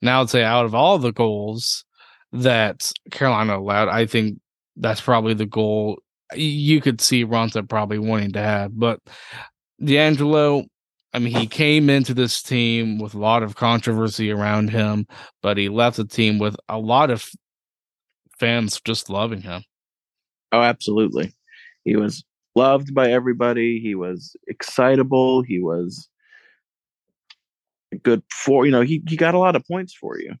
[0.00, 1.84] Now, I'd say out of all the goals
[2.32, 4.40] that Carolina allowed, I think
[4.76, 5.98] that's probably the goal
[6.34, 8.78] you could see Raanta probably wanting to have.
[8.78, 9.00] But
[9.80, 10.66] DeAngelo,
[11.12, 15.06] I mean, he came into this team with a lot of controversy around him,
[15.42, 17.28] but he left the team with a lot of
[18.38, 19.62] fans just loving him.
[20.52, 21.32] Oh, absolutely.
[21.84, 22.24] He was
[22.54, 23.80] loved by everybody.
[23.80, 25.42] He was excitable.
[25.42, 26.08] He was
[28.02, 30.34] good for, you know, he, he got a lot of points for you.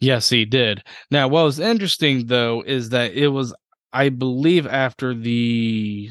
[0.00, 0.82] Yes, he did.
[1.10, 3.54] Now, what was interesting though is that it was,
[3.92, 6.10] I believe, after the,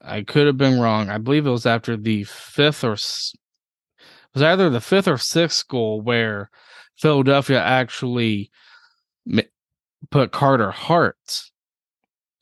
[0.00, 1.10] I could have been wrong.
[1.10, 2.96] I believe it was after the fifth or
[4.34, 6.50] was either the fifth or sixth goal where
[6.96, 8.50] Philadelphia actually
[10.10, 11.50] put Carter Hart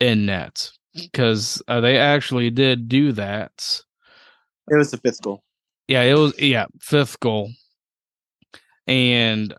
[0.01, 3.83] in net because uh, they actually did do that.
[4.69, 5.43] It was the fifth goal.
[5.89, 7.51] Yeah, it was yeah fifth goal,
[8.87, 9.55] and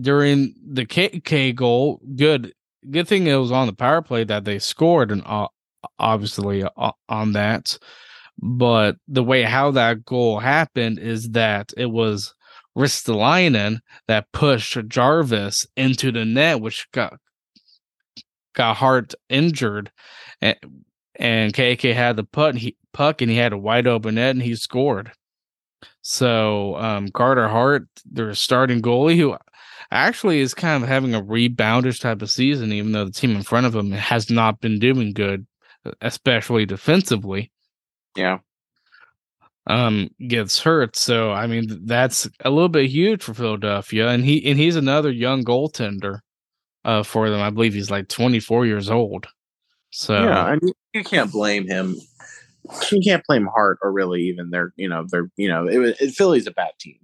[0.00, 2.52] during the KK goal, good
[2.90, 5.48] good thing it was on the power play that they scored, and uh,
[5.98, 7.78] obviously uh, on that.
[8.40, 12.34] But the way how that goal happened is that it was
[12.76, 17.18] Ristolainen that pushed Jarvis into the net, which got
[18.54, 19.90] got Hart injured,
[20.40, 20.56] and
[21.16, 24.42] and KK had the and he puck, and he had a wide open net, and
[24.42, 25.10] he scored.
[26.02, 29.36] So um, Carter Hart, their starting goalie, who
[29.90, 33.42] actually is kind of having a reboundish type of season, even though the team in
[33.42, 35.46] front of him has not been doing good,
[36.00, 37.50] especially defensively.
[38.16, 38.38] Yeah.
[39.66, 40.96] Um, gets hurt.
[40.96, 44.08] So I mean that's a little bit huge for Philadelphia.
[44.08, 46.20] And he and he's another young goaltender
[46.84, 47.40] uh, for them.
[47.40, 49.26] I believe he's like 24 years old.
[49.90, 51.96] So yeah, I mean, you can't blame him.
[52.90, 56.10] You can't blame Hart or really even their, you know, their, you know, it, it,
[56.12, 56.98] Philly's a bad team.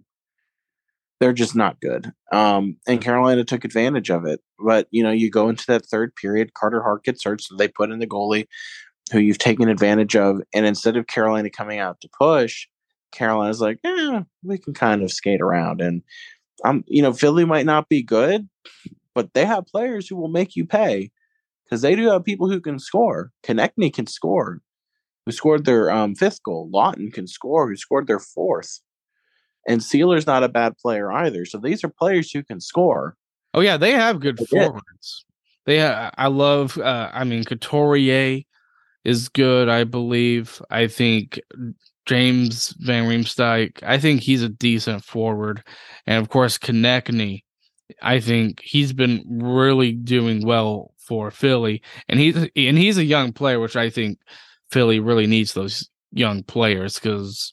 [1.24, 2.12] They're just not good.
[2.32, 4.42] Um, and Carolina took advantage of it.
[4.62, 7.66] But you know, you go into that third period, Carter Hart gets hurt, so they
[7.66, 8.46] put in the goalie
[9.10, 12.68] who you've taken advantage of, and instead of Carolina coming out to push,
[13.10, 15.80] Carolina's like, yeah, we can kind of skate around.
[15.80, 16.02] And
[16.62, 18.46] um, you know, Philly might not be good,
[19.14, 21.10] but they have players who will make you pay
[21.64, 23.32] because they do have people who can score.
[23.42, 24.60] Konecny can score,
[25.24, 26.70] who scored their um, fifth goal.
[26.70, 28.82] Laughton can score, who scored their fourth.
[29.66, 31.44] And Seeler's not a bad player either.
[31.44, 33.16] So these are players who can score.
[33.54, 35.24] Oh yeah, they have good they forwards.
[35.66, 36.76] They have, I love.
[36.76, 38.42] Uh, I mean, Couturier
[39.04, 39.68] is good.
[39.68, 40.60] I believe.
[40.70, 41.40] I think
[42.06, 43.82] James Van Riemsdyk.
[43.82, 45.62] I think he's a decent forward,
[46.06, 47.44] and of course Konecny
[48.02, 53.32] I think he's been really doing well for Philly, and he's and he's a young
[53.32, 54.18] player, which I think
[54.70, 57.52] Philly really needs those young players because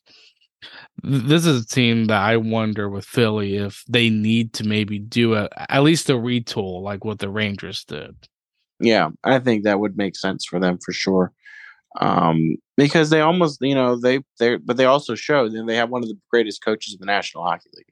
[1.03, 5.35] this is a team that I wonder with Philly if they need to maybe do
[5.35, 8.15] a at least a retool like what the Rangers did.
[8.79, 11.31] Yeah, I think that would make sense for them for sure.
[11.99, 15.89] Um, because they almost, you know, they they but they also show that they have
[15.89, 17.91] one of the greatest coaches in the National Hockey League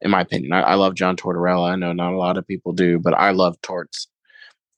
[0.00, 0.52] in my opinion.
[0.52, 1.72] I, I, love John Tortorella.
[1.72, 4.08] I know not a lot of people do, but I love Torts.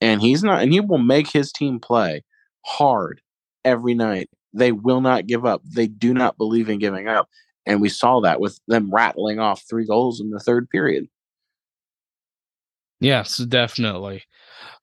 [0.00, 2.24] And he's not, and he will make his team play
[2.64, 3.20] hard
[3.64, 4.28] every night.
[4.52, 5.62] They will not give up.
[5.64, 7.28] They do not believe in giving up.
[7.66, 11.08] And we saw that with them rattling off three goals in the third period.
[13.00, 14.24] Yes, definitely.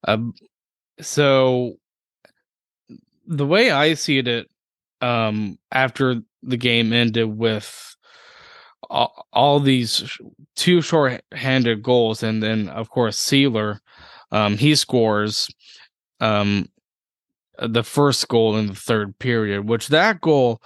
[0.08, 0.34] Um,
[1.02, 1.78] so
[3.26, 4.50] the way I see it,
[5.02, 7.96] um, after the game ended with
[8.90, 10.18] all, all these
[10.56, 13.80] two short-handed goals, and then of course Seeler,
[14.32, 15.48] um, he scores
[16.20, 16.68] um,
[17.62, 19.68] the first goal in the third period.
[19.68, 20.62] Which that goal,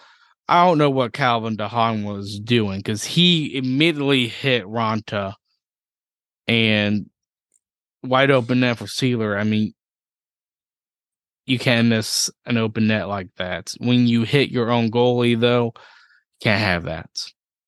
[0.47, 5.35] I don't know what Calvin de Haan was doing because he immediately hit Raanta
[6.47, 7.09] and
[8.03, 9.39] wide open net for Seeler.
[9.39, 9.73] I mean,
[11.45, 13.73] you can't miss an open net like that.
[13.79, 15.73] When you hit your own goalie, though,
[16.41, 17.09] can't have that.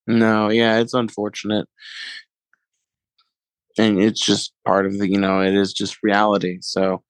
[0.08, 1.68] No, yeah, it's unfortunate.
[3.78, 6.60] And it's just part of the, you know, it is just reality.
[6.62, 7.04] So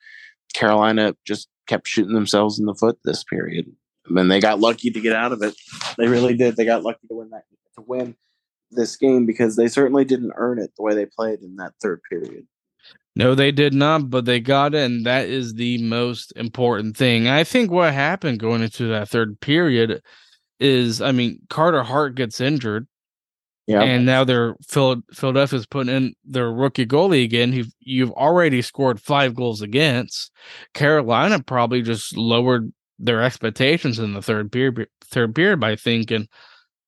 [0.53, 3.68] Carolina just kept shooting themselves in the foot this period.
[4.08, 5.56] And they got lucky to get out of it.
[5.97, 6.56] They really did.
[6.56, 7.43] They got lucky to win that
[7.76, 8.16] to win
[8.72, 12.01] this game because they certainly didn't earn it the way they played in that third
[12.10, 12.45] period.
[13.16, 17.28] No, they did not, but they got it, and that is the most important thing.
[17.28, 20.01] I think what happened going into that third period
[20.60, 22.88] is, I mean, Carter Hart gets injured,
[23.68, 23.82] Yeah.
[23.82, 29.34] And now they're Philadelphia's putting in their rookie goalie again, who you've already scored five
[29.34, 30.32] goals against.
[30.74, 36.27] Carolina probably just lowered their expectations in the third period third period by thinking,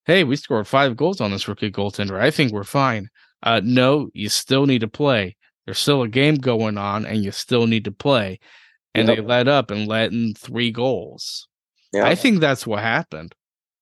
[0.05, 2.19] hey, we scored five goals on this rookie goaltender.
[2.19, 3.09] I think we're fine.
[3.43, 5.35] Uh, no, you still need to play.
[5.65, 8.39] There's still a game going on, and you still need to play.
[8.95, 9.17] And yep.
[9.17, 11.47] they let up and let in three goals.
[11.93, 12.05] Yeah.
[12.07, 13.35] I think that's what happened.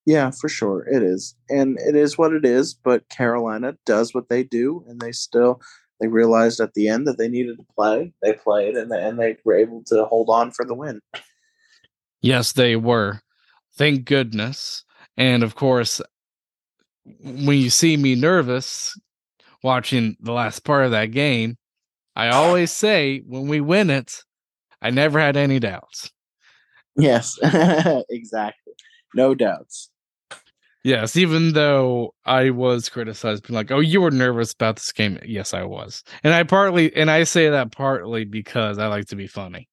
[0.06, 0.88] Yeah, for sure.
[0.88, 1.36] It is.
[1.50, 5.62] And it is what it is, but Carolina does what they do and they still
[6.00, 8.14] they realized at the end that they needed to play.
[8.22, 11.00] They played and they, and they were able to hold on for the win.
[12.22, 13.22] Yes, they were.
[13.78, 14.84] Thank goodness.
[15.18, 16.02] And of course,
[17.24, 18.98] when you see me nervous
[19.64, 21.58] watching the last part of that game,
[22.16, 24.24] I always say when we win it,
[24.82, 26.12] I never had any doubts.
[26.96, 27.38] Yes,
[28.10, 28.74] exactly.
[29.14, 29.90] No doubts.
[30.84, 35.20] Yes, even though I was criticized, being like, "Oh, you were nervous about this game."
[35.26, 39.16] Yes, I was, and I partly, and I say that partly because I like to
[39.16, 39.68] be funny.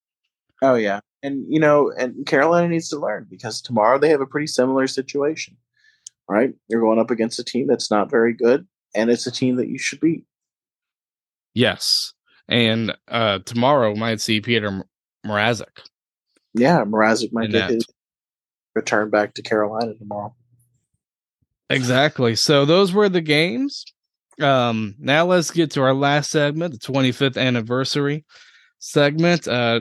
[0.63, 4.27] Oh yeah, and you know, and Carolina needs to learn because tomorrow they have a
[4.27, 5.57] pretty similar situation.
[6.29, 9.57] Right, you're going up against a team that's not very good, and it's a team
[9.57, 10.25] that you should beat.
[11.55, 12.15] Yes,
[12.49, 14.83] and uh tomorrow might see Petr
[15.27, 15.81] Mrazek.
[16.55, 17.87] Yeah, Mrazek might get his
[18.75, 20.35] return back to Carolina tomorrow.
[21.71, 22.37] Exactly.
[22.37, 23.85] So those were the games.
[24.41, 28.25] Um, now let's get to our last segment, the 25th anniversary
[28.79, 29.49] segment.
[29.49, 29.81] Uh,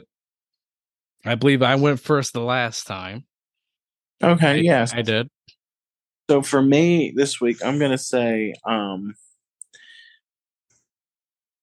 [1.25, 3.25] I believe I went first the last time.
[4.23, 4.93] Okay, I, yes.
[4.93, 5.27] I did.
[6.29, 9.15] So for me this week, I'm going to say um,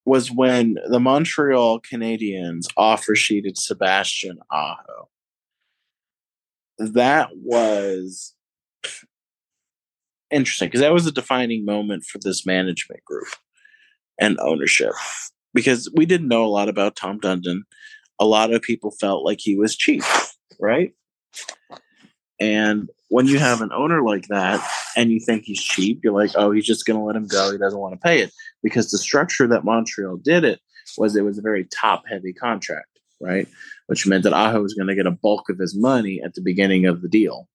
[0.05, 5.09] was when the Montreal Canadiens offer sheeted Sebastian Aho.
[6.79, 8.35] That was
[10.31, 13.29] interesting because that was a defining moment for this management group
[14.19, 14.93] and ownership
[15.55, 17.61] because we didn't know a lot about Tom Dundon.
[18.21, 20.03] A lot of people felt like he was cheap,
[20.61, 20.93] right?
[22.41, 24.65] And when you have an owner like that
[24.97, 27.51] and you think he's cheap, you're like, oh, he's just going to let him go.
[27.51, 30.61] He doesn't want to pay it because the structure that Montreal did it
[30.97, 33.49] was it was a very top heavy contract, right?
[33.87, 36.43] Which meant that Aho was going to get a bulk of his money at the
[36.43, 37.49] beginning of the deal.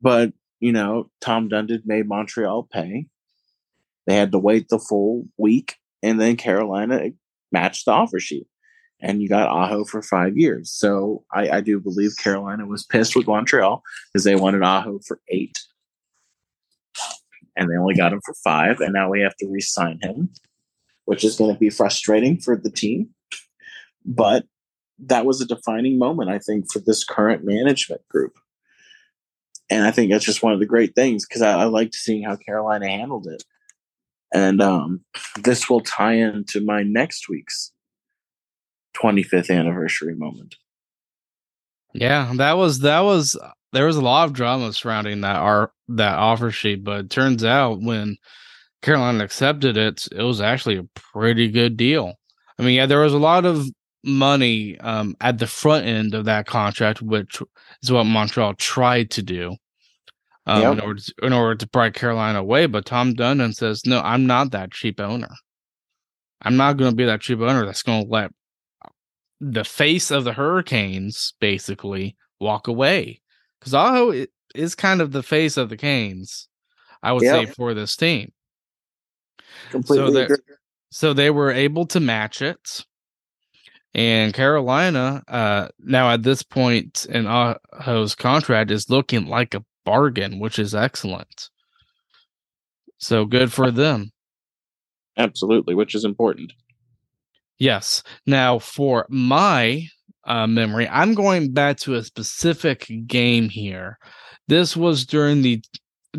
[0.00, 3.06] But, you know, Tom Dundon made Montreal pay.
[4.06, 7.10] They had to wait the full week, and then Carolina
[7.52, 8.46] matched the offer sheet.
[9.00, 10.72] And you got Aho for five years.
[10.72, 13.82] So I, I do believe Carolina was pissed with Montreal
[14.12, 15.60] because they wanted Aho for eight.
[17.56, 18.80] And they only got him for five.
[18.80, 20.30] And now we have to re sign him,
[21.04, 23.10] which is going to be frustrating for the team.
[24.04, 24.46] But
[24.98, 28.36] that was a defining moment, I think, for this current management group
[29.70, 32.22] and I think that's just one of the great things because I, I liked seeing
[32.22, 33.44] how Carolina handled it.
[34.32, 35.04] And um,
[35.42, 37.72] this will tie into my next week's
[38.96, 40.56] 25th anniversary moment.
[41.94, 43.38] Yeah, that was that was
[43.72, 47.80] there was a lot of drama surrounding that art that offer sheet, but turns out
[47.80, 48.16] when
[48.82, 52.14] Carolina accepted it, it was actually a pretty good deal.
[52.58, 53.66] I mean, yeah, there was a lot of
[54.04, 57.42] money um, at the front end of that contract, which
[57.82, 59.56] is what Montreal tried to do
[60.48, 60.72] um, yep.
[60.72, 62.66] in order to, in order to pry Carolina away.
[62.66, 65.30] But Tom Dundon says, "No, I'm not that cheap owner.
[66.42, 68.30] I'm not going to be that cheap owner that's going to let
[69.40, 73.20] the face of the Hurricanes basically walk away
[73.58, 76.48] because Aho is kind of the face of the Canes,
[77.02, 77.48] I would yep.
[77.48, 78.32] say, for this team.
[79.70, 80.36] Completely so
[80.90, 82.84] so they were able to match it.
[83.94, 90.38] And Carolina, uh, now at this point in Aho's contract, is looking like a bargain,
[90.38, 91.48] which is excellent.
[92.98, 94.10] So good for them.
[95.16, 96.52] Absolutely, which is important.
[97.58, 98.02] Yes.
[98.26, 99.86] Now, for my
[100.26, 103.96] uh, memory, I'm going back to a specific game here.
[104.46, 105.62] This was during the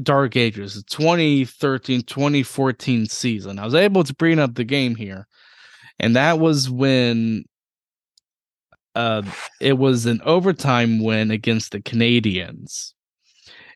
[0.02, 3.60] Dark Ages, the 2013 2014 season.
[3.60, 5.28] I was able to bring up the game here,
[6.00, 7.44] and that was when
[8.96, 9.22] uh,
[9.62, 12.94] it was an overtime win against the Canadiens.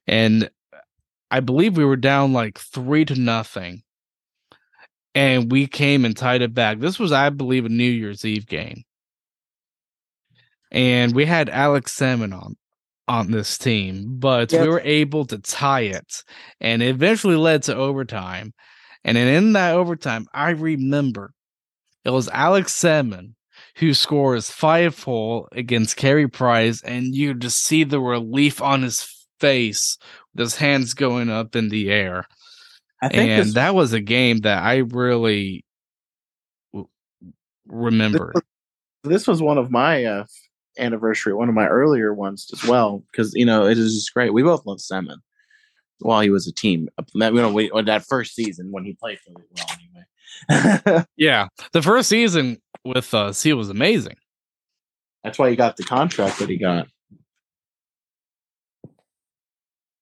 [0.08, 0.50] And
[1.32, 3.84] I believe we were down like three to nothing.
[5.16, 6.80] And we came and tied it back.
[6.80, 8.84] This was, I believe, a New Year's Eve game.
[10.72, 12.56] And we had Alex Semin on
[13.08, 14.62] on this team, but yep.
[14.62, 16.24] we were able to tie it.
[16.62, 18.54] And it eventually led to overtime.
[19.04, 21.34] And in that overtime, I remember
[22.06, 23.34] it was Alex Semin
[23.78, 29.23] who scores five hole against Carey Price, and you just see the relief on his
[29.44, 29.98] face
[30.38, 32.26] his hands going up in the air.
[33.02, 35.66] And this, that was a game that I really
[36.72, 36.88] w-
[37.68, 38.34] remember.
[39.04, 40.26] this was one of my uh,
[40.80, 44.34] anniversary, one of my earlier ones as well, because you know it is just great.
[44.34, 45.18] We both love Semin
[46.00, 46.88] while he was a team.
[47.16, 51.06] That you know, we, that first season when he played really well, anyway.
[51.18, 54.16] Yeah, the first season with us, he was amazing.
[55.24, 56.88] That's why he got the contract that he got.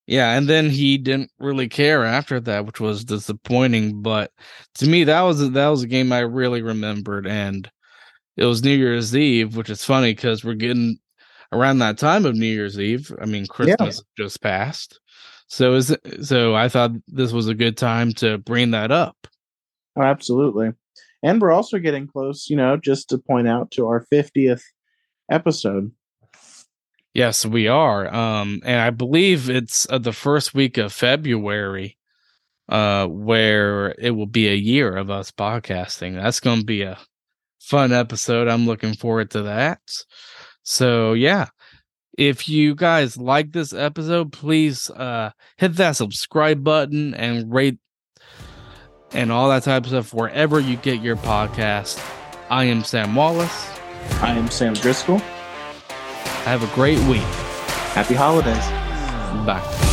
[0.06, 4.02] Yeah, and then he didn't really care after that, which was disappointing.
[4.02, 4.32] But
[4.76, 7.70] to me, that was that was a game I really remembered, and
[8.36, 10.98] it was New Year's Eve, which is funny because we're getting
[11.52, 13.12] around that time of New Year's Eve.
[13.20, 14.98] I mean, Christmas just passed,
[15.46, 19.16] so is so I thought this was a good time to bring that up.
[19.96, 20.72] Oh, absolutely.
[21.22, 24.62] And we're also getting close, you know, just to point out to our 50th
[25.30, 25.92] episode.
[27.14, 28.12] Yes, we are.
[28.12, 31.98] Um, and I believe it's uh, the first week of February,
[32.68, 36.14] uh, where it will be a year of us podcasting.
[36.14, 36.98] That's going to be a
[37.60, 38.48] fun episode.
[38.48, 39.80] I'm looking forward to that.
[40.62, 41.48] So yeah,
[42.16, 47.78] if you guys like this episode, please uh hit that subscribe button and rate
[49.12, 52.02] and all that type of stuff wherever you get your podcast.
[52.50, 53.68] I am Sam Wallace.
[54.20, 55.20] I am Sam Driscoll.
[56.44, 57.22] Have a great week.
[57.94, 58.68] Happy holidays.
[59.46, 59.91] Bye.